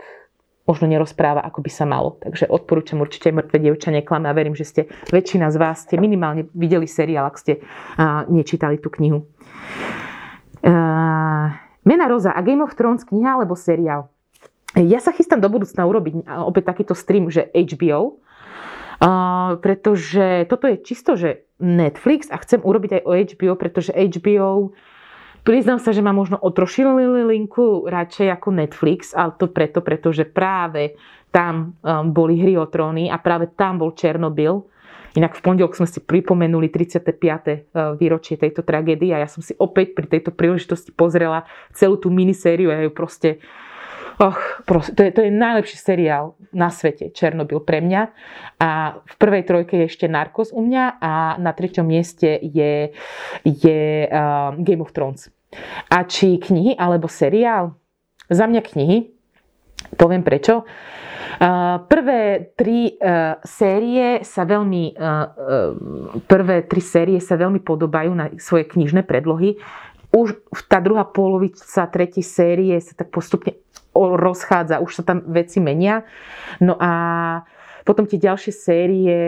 [0.66, 2.18] možno nerozpráva, ako by sa malo.
[2.20, 4.80] Takže odporúčam určite Mŕtve dievča neklame a verím, že ste
[5.14, 9.24] väčšina z vás ste minimálne videli seriál, ak ste uh, nečítali tú knihu.
[10.66, 11.54] Uh,
[11.86, 14.10] Mena Roza a Game of Thrones kniha alebo seriál?
[14.76, 18.20] Ja sa chystám do budúcna urobiť opäť takýto stream, že HBO,
[19.00, 24.76] uh, pretože toto je čisto, že Netflix a chcem urobiť aj o HBO, pretože HBO
[25.46, 30.98] Priznám sa, že ma možno otrošili linku radšej ako Netflix, ale to preto, pretože práve
[31.30, 34.66] tam um, boli hry o tróny a práve tam bol Černobyl.
[35.14, 37.14] Inak v pondelok sme si pripomenuli 35.
[37.14, 42.10] Uh, výročie tejto tragédie a ja som si opäť pri tejto príležitosti pozrela celú tú
[42.10, 43.38] minisériu a ju proste
[44.16, 48.02] Och, proste, to, je, to je najlepší seriál na svete, Černobyl pre mňa.
[48.56, 52.96] A v prvej trojke je ešte Narcos u mňa a na treťom mieste je,
[53.44, 55.35] je uh, Game of Thrones.
[55.90, 57.76] A či knihy alebo seriál?
[58.26, 58.98] Za mňa knihy.
[59.94, 60.66] Poviem prečo.
[61.86, 65.12] Prvé tri e, série sa veľmi, e,
[66.24, 69.60] prvé tri série sa veľmi podobajú na svoje knižné predlohy.
[70.16, 70.32] Už
[70.72, 73.52] tá druhá polovica tretej série sa tak postupne
[73.92, 76.08] rozchádza, už sa tam veci menia.
[76.56, 76.90] No a
[77.84, 79.18] potom tie ďalšie série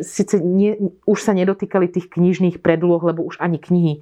[0.00, 4.00] síce nie, už sa nedotýkali tých knižných predloh, lebo už ani knihy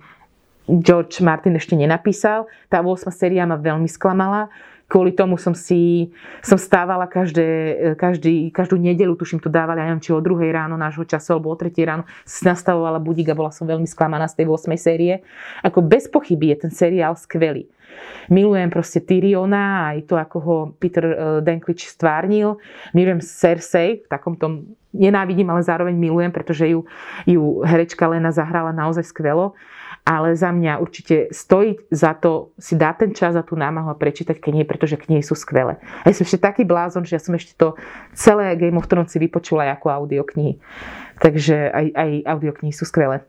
[0.69, 2.51] George Martin ešte nenapísal.
[2.69, 3.09] Tá 8.
[3.15, 4.53] séria ma veľmi sklamala.
[4.91, 6.11] Kvôli tomu som si
[6.43, 7.47] som stávala každé,
[7.95, 11.55] každý, každú nedelu, tuším to dávali, ja neviem, či o druhej ráno nášho času, alebo
[11.55, 14.75] o tretej ráno, nastavovala budík a bola som veľmi sklamaná z tej 8.
[14.75, 15.23] série.
[15.63, 17.71] Ako bez pochyby je ten seriál skvelý.
[18.35, 22.59] Milujem proste Tyriona, aj to, ako ho Peter eh, Dinklage stvárnil.
[22.91, 26.83] Milujem Cersei, v takom tom nenávidím, ale zároveň milujem, pretože ju,
[27.31, 29.55] ju herečka Lena zahrala naozaj skvelo
[30.11, 34.01] ale za mňa určite stojí za to si dať ten čas a tú námahu a
[34.01, 35.79] prečítať knihy, pretože knihy sú skvelé.
[36.03, 37.79] A ja som ešte taký blázon, že ja som ešte to
[38.11, 40.59] celé Game of Thrones si vypočula aj ako audioknihy.
[41.23, 43.23] Takže aj, aj audioknihy sú skvelé.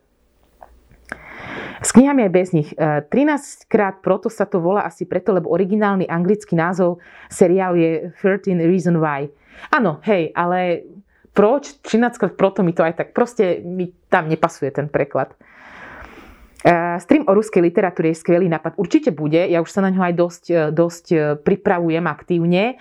[1.78, 2.74] S knihami aj bez nich.
[2.74, 3.30] 13 e,
[3.70, 6.98] krát proto sa to volá asi preto, lebo originálny anglický názov
[7.30, 9.30] seriálu je 13 Reason Why.
[9.70, 10.82] Áno, hej, ale
[11.30, 15.34] proč 13 krát proto mi to aj tak proste mi tam nepasuje ten preklad.
[16.62, 18.78] Eh, stream o ruskej literatúre je skvelý nápad.
[18.78, 22.78] Určite bude, ja už sa na ňo aj dosť, eh, dosť eh, pripravujem aktívne.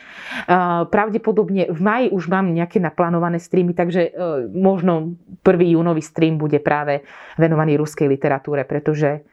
[0.91, 4.13] Pravdepodobne v maji už mám nejaké naplánované streamy, takže
[4.53, 7.01] možno prvý júnový stream bude práve
[7.39, 9.25] venovaný ruskej literatúre, pretože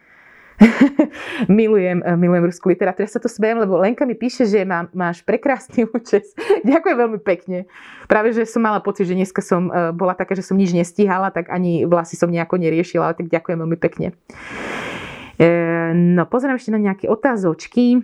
[1.51, 3.07] milujem, milujem ruskú literatúru.
[3.07, 6.35] Ja sa to smejem, lebo Lenka mi píše, že má, máš prekrásny účes.
[6.67, 7.71] Ďakujem veľmi pekne.
[8.11, 11.31] Práve, že som mala pocit, že dneska som e, bola taká, že som nič nestíhala,
[11.31, 14.19] tak ani vlasy som nejako neriešila, tak ďakujem veľmi pekne.
[15.39, 15.49] E,
[15.95, 18.03] no, pozerám ešte na nejaké otázočky.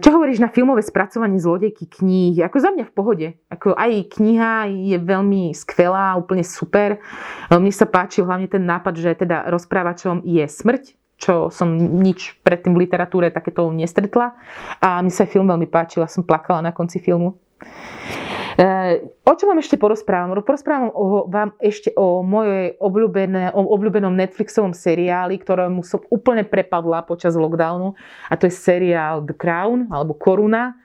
[0.00, 2.40] E, čo hovoríš na filmové spracovanie zlodejky kníh?
[2.40, 3.28] Ako za mňa v pohode.
[3.52, 6.96] Ako aj kniha je veľmi skvelá, úplne super.
[7.52, 12.72] Mne sa páči hlavne ten nápad, že teda rozprávačom je smrť, čo som nič predtým
[12.72, 14.32] v literatúre takéto nestretla.
[14.80, 17.36] A mne sa film veľmi páčil, som plakala na konci filmu.
[18.60, 18.66] E,
[19.24, 20.36] o čom vám ešte porozprávam?
[20.44, 27.00] Porozprávam o, vám ešte o mojej obľúbené, o obľúbenom Netflixovom seriáli, ktorému som úplne prepadla
[27.08, 27.96] počas lockdownu.
[28.28, 30.76] A to je seriál The Crown, alebo Koruna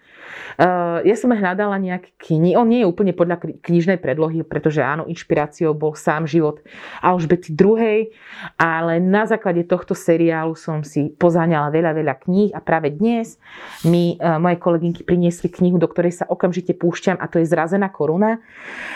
[1.03, 2.55] ja som hľadala nejaké knihy.
[2.55, 6.63] On nie je úplne podľa knižnej predlohy, pretože áno, inšpiráciou bol sám život
[7.03, 8.09] Alžbety II.
[8.55, 13.38] Ale na základe tohto seriálu som si pozáňala veľa, veľa kníh a práve dnes
[13.84, 17.91] mi uh, moje kolegynky priniesli knihu, do ktorej sa okamžite púšťam a to je Zrazená
[17.91, 18.39] koruna.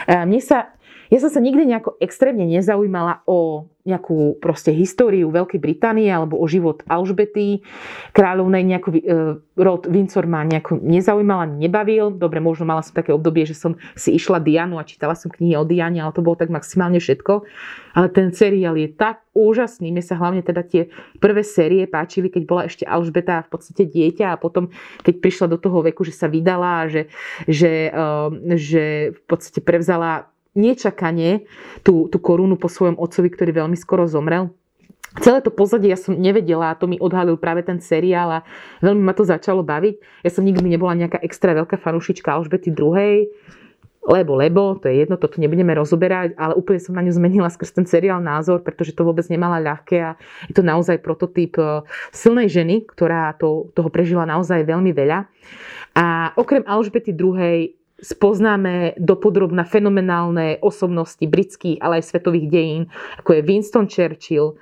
[0.08, 0.74] Uh, mne sa
[1.10, 6.46] ja som sa nikdy nejako extrémne nezaujímala o nejakú proste históriu Veľkej Británie alebo o
[6.46, 7.66] život Alžbety
[8.14, 8.62] kráľovnej.
[8.62, 9.02] Nejakú, e,
[9.58, 12.14] rod Windsor ma nejako nezaujímala, nebavil.
[12.14, 15.58] Dobre, možno mala som také obdobie, že som si išla Dianu a čítala som knihy
[15.58, 17.42] o Diane, ale to bolo tak maximálne všetko.
[17.98, 19.90] Ale ten seriál je tak úžasný.
[19.90, 24.38] Mne sa hlavne teda tie prvé série páčili, keď bola ešte Alžbeta v podstate dieťa
[24.38, 24.70] a potom,
[25.02, 27.10] keď prišla do toho veku, že sa vydala že,
[27.50, 31.46] že, uh, že v podstate prevzala nečakane
[31.86, 34.54] tú, tú korunu po svojom otcovi, ktorý veľmi skoro zomrel.
[35.18, 38.46] Celé to pozadie ja som nevedela a to mi odhalil práve ten seriál a
[38.86, 40.22] veľmi ma to začalo baviť.
[40.22, 43.26] Ja som nikdy nebola nejaká extra veľká fanúšička Alžbety II,
[44.10, 47.78] lebo, lebo, to je jedno, toto nebudeme rozoberať, ale úplne som na ňu zmenila skrz
[47.78, 50.12] ten seriál názor, pretože to vôbec nemala ľahké a
[50.50, 55.30] je to naozaj prototyp e, silnej ženy, ktorá to, toho prežila naozaj veľmi veľa.
[56.00, 62.84] A okrem Alžbety II spoznáme dopodrobna fenomenálne osobnosti britských, ale aj svetových dejín,
[63.20, 64.56] ako je Winston Churchill,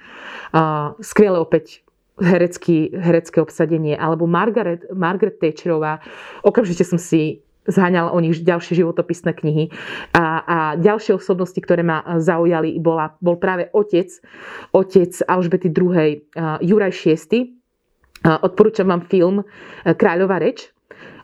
[1.01, 1.85] skvelé opäť
[2.17, 6.01] herecký, herecké obsadenie, alebo Margaret, Margaret Thatcherová.
[6.41, 9.69] Okamžite som si zháňala o nich ďalšie životopisné knihy.
[10.15, 14.07] A, a ďalšie osobnosti, ktoré ma zaujali, bola, bol práve otec,
[14.71, 16.25] otec Alžbety II.
[16.63, 17.53] Juraj VI.
[18.23, 19.45] Odporúčam vám film
[19.83, 20.73] Kráľová reč.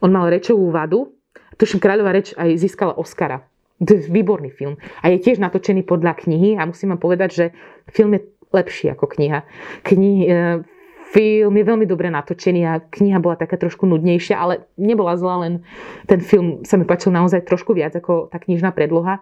[0.04, 1.16] On mal rečovú vadu
[1.58, 3.46] Tuším, Kráľová reč aj získala Oscara.
[3.84, 4.80] Výborný film.
[5.04, 7.46] A je tiež natočený podľa knihy a musím vám povedať, že
[7.92, 8.22] film je
[8.54, 9.44] lepší ako kniha.
[9.84, 10.28] Kni, e,
[11.14, 15.66] film je veľmi dobre natočený a kniha bola taká trošku nudnejšia, ale nebola zlá, len
[16.10, 19.22] ten film sa mi páčil naozaj trošku viac ako tá knižná predloha.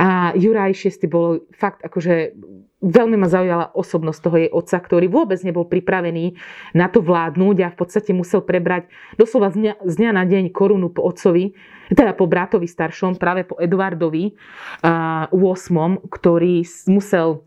[0.00, 2.32] A Juraj VI bol fakt akože
[2.78, 6.38] veľmi ma zaujala osobnosť toho jej otca, ktorý vôbec nebol pripravený
[6.78, 8.86] na to vládnuť a v podstate musel prebrať
[9.18, 11.58] doslova z dňa, z dňa na deň korunu po otcovi,
[11.90, 17.42] teda po bratovi staršom, práve po Eduardovi uh, 8., ktorý musel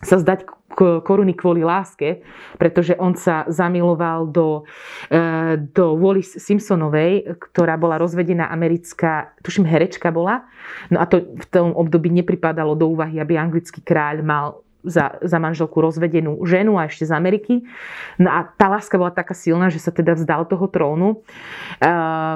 [0.00, 2.22] sa zdať koruny kvôli láske,
[2.56, 4.64] pretože on sa zamiloval do,
[5.74, 10.46] do Wallis Simpsonovej, ktorá bola rozvedená americká, tuším herečka bola,
[10.88, 14.46] no a to v tom období nepripadalo do úvahy, aby anglický kráľ mal
[14.84, 17.54] za, za manželku rozvedenú ženu a ešte z Ameriky.
[18.16, 21.22] No a tá láska bola taká silná, že sa teda vzdal toho trónu.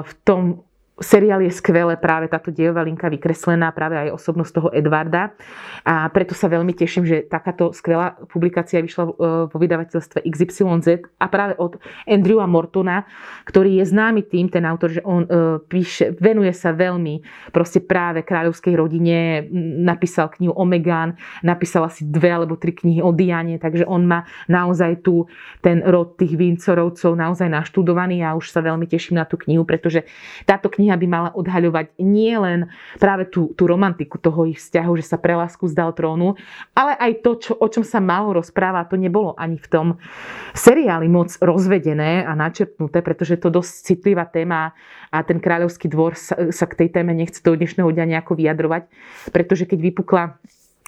[0.05, 0.65] V tom
[0.95, 5.35] seriál je skvelé, práve táto dejová linka vykreslená, práve aj osobnosť toho Edvarda.
[5.83, 9.11] A preto sa veľmi teším, že takáto skvelá publikácia vyšla e,
[9.51, 11.75] vo vydavateľstve XYZ a práve od
[12.07, 13.03] Andrewa Mortona,
[13.43, 17.21] ktorý je známy tým, ten autor, že on e, píše, venuje sa veľmi
[17.51, 19.43] proste práve kráľovskej rodine,
[19.83, 24.23] napísal knihu o Megan, napísal asi dve alebo tri knihy o Diane, takže on má
[24.47, 25.27] naozaj tu
[25.59, 30.07] ten rod tých Vincorovcov naozaj naštudovaný a už sa veľmi teším na tú knihu, pretože
[30.47, 32.69] táto kniha kniha by mala odhaľovať nie len
[33.01, 36.37] práve tú, tú romantiku toho ich vzťahu, že sa pre lásku zdal trónu,
[36.77, 39.87] ale aj to, čo, o čom sa malo rozpráva, to nebolo ani v tom
[40.53, 44.77] seriáli moc rozvedené a načrtnuté, pretože to dosť citlivá téma
[45.09, 48.83] a ten kráľovský dvor sa, sa k tej téme nechce do dnešného dňa nejako vyjadrovať,
[49.33, 50.37] pretože keď vypukla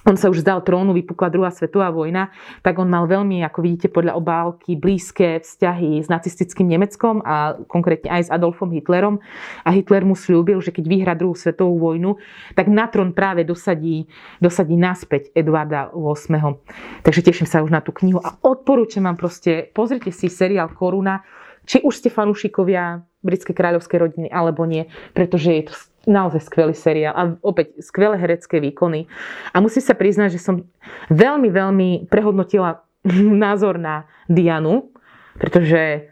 [0.06, 2.30] on sa už zdal trónu, vypukla druhá svetová vojna,
[2.62, 8.14] tak on mal veľmi, ako vidíte podľa obálky, blízke vzťahy s nacistickým Nemeckom a konkrétne
[8.14, 9.20] aj s Adolfom Hitlerom.
[9.66, 12.22] A Hitler mu slúbil, že keď vyhra druhú svetovú vojnu,
[12.54, 14.08] tak na trón práve dosadí,
[14.39, 16.62] dosadí naspäť Eduarda VIII.
[17.02, 21.26] Takže teším sa už na tú knihu a odporúčam vám proste, pozrite si seriál Koruna,
[21.68, 25.76] či už ste fanúšikovia britskej kráľovskej rodiny alebo nie, pretože je to
[26.08, 29.05] naozaj skvelý seriál a opäť skvelé herecké výkony.
[29.51, 30.64] A musím sa priznať, že som
[31.12, 32.82] veľmi, veľmi prehodnotila
[33.45, 34.89] názor na Dianu,
[35.38, 36.10] pretože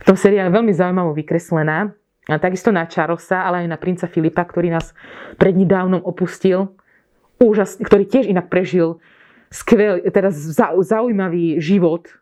[0.00, 1.92] v tom seriále je veľmi zaujímavo vykreslená.
[2.30, 4.94] A takisto na Charlesa, ale aj na princa Filipa, ktorý nás
[5.42, 6.78] prednedávnom opustil.
[7.42, 9.02] Úžasný, ktorý tiež inak prežil
[9.50, 10.30] skvelý, teda
[10.86, 12.21] zaujímavý život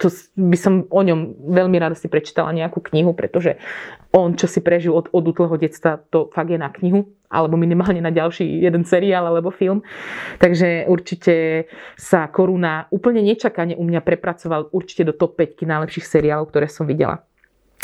[0.00, 0.06] to
[0.40, 3.60] by som o ňom veľmi rada si prečítala nejakú knihu, pretože
[4.08, 8.00] on, čo si prežil od, od útleho detstva, to fakt je na knihu, alebo minimálne
[8.00, 9.84] na ďalší jeden seriál alebo film.
[10.40, 11.68] Takže určite
[12.00, 16.88] sa Koruna úplne nečakane u mňa prepracoval určite do top 5 najlepších seriálov, ktoré som
[16.88, 17.20] videla.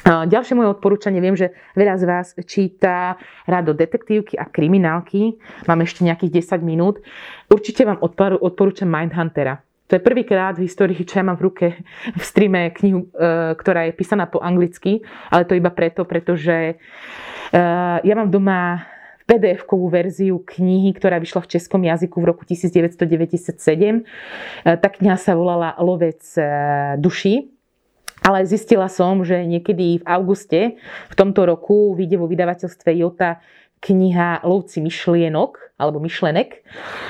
[0.03, 5.39] Ďalšie moje odporúčanie, viem, že veľa z vás číta rado detektívky a kriminálky.
[5.71, 6.99] Mám ešte nejakých 10 minút.
[7.47, 9.63] Určite vám odporúčam Mindhuntera.
[9.91, 11.67] To je prvýkrát v histórii, čo ja mám v ruke
[12.17, 16.75] v streame knihu, e, ktorá je písaná po anglicky, ale to iba preto, pretože e,
[18.01, 18.89] ja mám doma
[19.29, 23.53] PDF-kovú verziu knihy, ktorá vyšla v českom jazyku v roku 1997.
[23.53, 24.01] E,
[24.65, 26.25] tá kniha sa volala Lovec
[26.97, 27.53] duší.
[28.23, 30.79] Ale zistila som, že niekedy v auguste
[31.11, 33.43] v tomto roku vyjde vo vydavateľstve Jota
[33.83, 36.63] kniha Lovci myšlienok alebo myšlenek.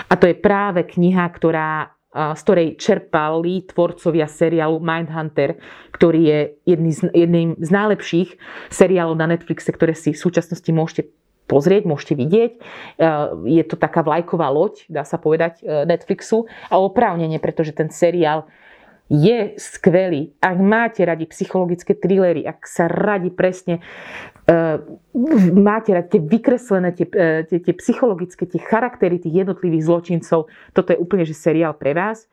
[0.08, 5.56] A to je práve kniha, ktorá z ktorej čerpali tvorcovia seriálu Mindhunter,
[5.96, 8.30] ktorý je jedný z, jedným z najlepších
[8.68, 11.08] seriálov na Netflixe, ktoré si v súčasnosti môžete
[11.48, 12.52] pozrieť, môžete vidieť.
[13.44, 16.48] Je to taká vlajková loď, dá sa povedať, e, Netflixu.
[16.72, 18.48] A oprávnenie, pretože ten seriál
[19.12, 20.32] je skvelý.
[20.40, 23.84] Ak máte radi psychologické thrillery, ak sa radi presne
[24.48, 24.80] uh,
[25.52, 30.88] máte radi tie vykreslené, tie, uh, tie, tie psychologické, tie charaktery tých jednotlivých zločincov, toto
[30.88, 32.24] je úplne že seriál pre vás.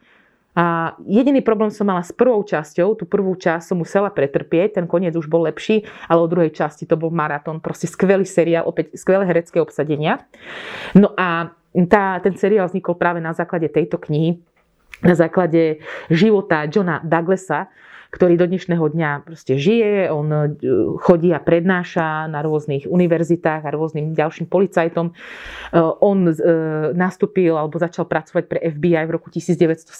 [0.57, 2.97] A jediný problém som mala s prvou časťou.
[2.97, 6.89] Tú prvú časť som musela pretrpieť, ten koniec už bol lepší, ale o druhej časti
[6.89, 7.61] to bol maratón.
[7.61, 10.25] Proste skvelý seriál, opäť skvelé herecké obsadenia.
[10.97, 11.53] No a
[11.85, 14.41] tá, ten seriál vznikol práve na základe tejto knihy
[15.03, 15.79] na základe
[16.11, 17.71] života Johna Douglasa,
[18.09, 20.49] ktorý do dnešného dňa proste žije, on e,
[20.97, 25.13] chodí a prednáša na rôznych univerzitách a rôznym ďalším policajtom.
[25.13, 25.13] E,
[26.01, 26.33] on e,
[26.97, 29.93] nastúpil alebo začal pracovať pre FBI v roku 1970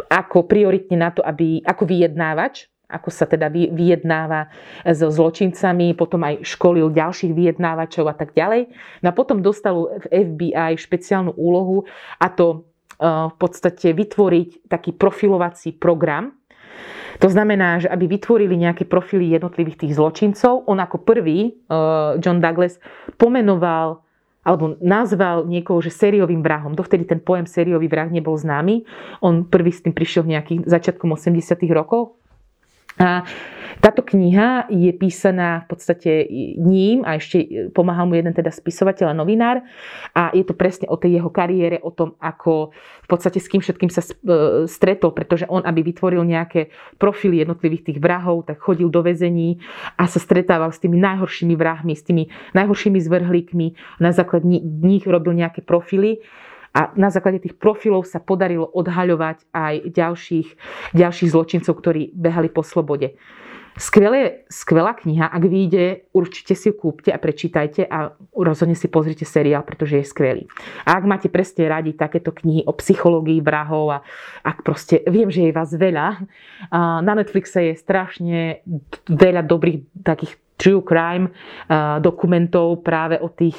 [0.00, 4.50] ako prioritne na to, aby, ako vyjednávač ako sa teda vyjednáva
[4.82, 8.66] so zločincami, potom aj školil ďalších vyjednávačov a tak ďalej.
[9.06, 11.86] No a potom dostal v FBI špeciálnu úlohu
[12.18, 12.66] a to
[13.00, 16.36] v podstate vytvoriť taký profilovací program.
[17.20, 21.56] To znamená, že aby vytvorili nejaké profily jednotlivých tých zločincov, on ako prvý,
[22.20, 22.76] John Douglas,
[23.16, 24.04] pomenoval
[24.40, 26.72] alebo nazval niekoho, že sériovým vrahom.
[26.72, 28.88] Dovtedy ten pojem sériový vrah nebol známy.
[29.20, 32.19] On prvý s tým prišiel v nejakých začiatkom 80 rokov.
[33.00, 33.24] A
[33.80, 36.10] táto kniha je písaná v podstate
[36.60, 39.64] ním a ešte pomáhal mu jeden teda spisovateľ a novinár.
[40.12, 43.64] A je to presne o tej jeho kariére, o tom, ako v podstate s kým
[43.64, 46.68] všetkým sa e, stretol, pretože on, aby vytvoril nejaké
[47.00, 49.56] profily jednotlivých tých vrahov, tak chodil do väzení
[49.96, 55.32] a sa stretával s tými najhoršími vrahmi, s tými najhoršími zvrhlíkmi, na základe nich robil
[55.32, 56.20] nejaké profily
[56.70, 60.48] a na základe tých profilov sa podarilo odhaľovať aj ďalších,
[60.94, 63.18] ďalších zločincov, ktorí behali po slobode.
[63.80, 69.24] Skvelé, skvelá kniha, ak vyjde, určite si ju kúpte a prečítajte a rozhodne si pozrite
[69.24, 70.44] seriál, pretože je skvelý.
[70.84, 73.98] A ak máte presne radi takéto knihy o psychológii vrahov a
[74.42, 76.18] ak proste, viem, že je vás veľa,
[77.00, 78.60] na Netflixe je strašne
[79.06, 83.56] veľa dobrých takých true crime uh, dokumentov práve o tých,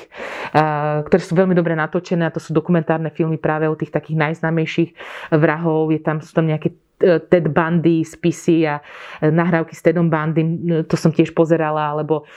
[0.54, 4.22] uh, ktoré sú veľmi dobre natočené a to sú dokumentárne filmy práve o tých takých
[4.22, 4.94] najznámejších
[5.34, 5.90] vrahov.
[5.90, 8.78] Je tam, sú tam nejaké e, Ted Bundy spisy a
[9.26, 10.44] nahrávky s Tedom Bundy,
[10.86, 12.30] to som tiež pozerala, alebo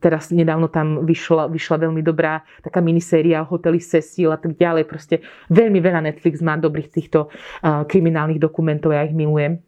[0.00, 4.88] teraz nedávno tam vyšla, vyšla veľmi dobrá taká miniséria o hoteli Cecil a tak ďalej.
[4.88, 5.20] Proste
[5.52, 7.28] veľmi veľa Netflix má dobrých týchto
[7.62, 9.60] kriminálnych dokumentov, ja ich milujem.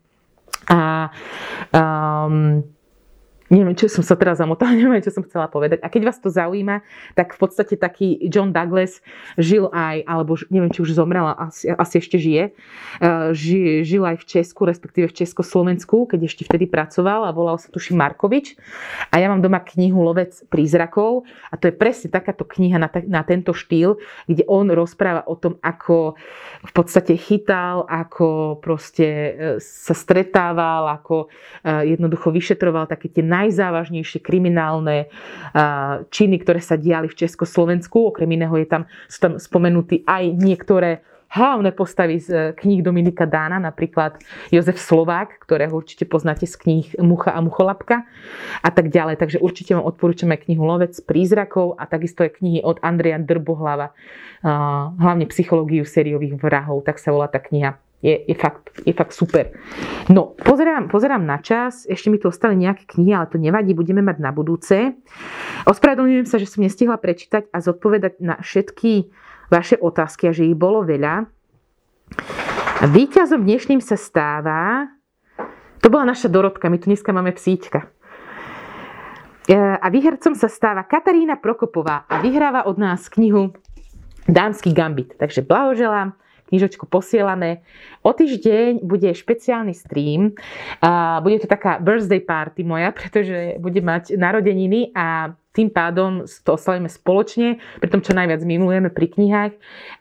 [0.72, 1.12] A
[1.74, 2.64] um,
[3.52, 5.80] neviem, čo som sa teraz zamotala, neviem, čo som chcela povedať.
[5.84, 6.80] A keď vás to zaujíma,
[7.12, 9.04] tak v podstate taký John Douglas
[9.36, 14.16] žil aj, alebo neviem, či už zomrel, asi, asi ešte žije, eh, ži, žil aj
[14.22, 18.56] v Česku, respektíve v Československu, keď ešte vtedy pracoval a volal sa tuším Markovič.
[19.12, 23.22] A ja mám doma knihu Lovec prízrakov a to je presne takáto kniha na, na
[23.26, 26.16] tento štýl, kde on rozpráva o tom, ako
[26.64, 31.28] v podstate chytal, ako proste eh, sa stretával, ako
[31.60, 35.10] eh, jednoducho vyšetroval také tie najzávažnejšie kriminálne
[36.08, 38.14] činy, ktoré sa diali v Československu.
[38.14, 41.02] Okrem iného je tam, sú tam spomenutí aj niektoré
[41.34, 44.22] hlavné postavy z e, kníh Dominika Dána, napríklad
[44.54, 48.06] Jozef Slovák, ktorého určite poznáte z kníh Mucha a Mucholapka
[48.62, 49.18] a tak ďalej.
[49.18, 53.90] Takže určite vám odporúčam aj knihu Lovec prízrakov a takisto aj knihy od Andreja Drbohlava,
[55.00, 59.56] hlavne psychológiu sériových vrahov, tak sa volá tá kniha je, je, fakt, je fakt super.
[60.12, 64.04] No, pozerám, pozerám na čas, ešte mi tu ostali nejaké knihy, ale to nevadí, budeme
[64.04, 64.92] mať na budúce.
[65.64, 69.08] Ospravedlňujem sa, že som nestihla prečítať a zodpovedať na všetky
[69.48, 71.24] vaše otázky a že ich bolo veľa.
[72.74, 74.92] A víťazom dnešným sa stáva,
[75.80, 77.88] to bola naša Dorotka, my tu dneska máme psíčka.
[79.48, 83.56] E, a výhercom sa stáva Katarína Prokopová a vyhráva od nás knihu
[84.28, 85.16] Dámsky gambit.
[85.20, 86.16] Takže blahoželám
[86.48, 87.64] knižočku posielame.
[88.04, 90.36] O týždeň bude špeciálny stream.
[91.24, 96.90] Bude to taká birthday party moja, pretože bude mať narodeniny a tým pádom to oslavíme
[96.90, 99.52] spoločne, pri tom čo najviac milujeme pri knihách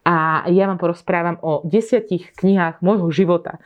[0.01, 3.61] a ja vám porozprávam o desiatich knihách môjho života.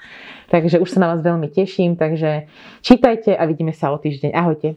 [0.51, 2.51] Takže už sa na vás veľmi teším, takže
[2.84, 4.36] čítajte a vidíme sa o týždeň.
[4.36, 4.75] Ahojte.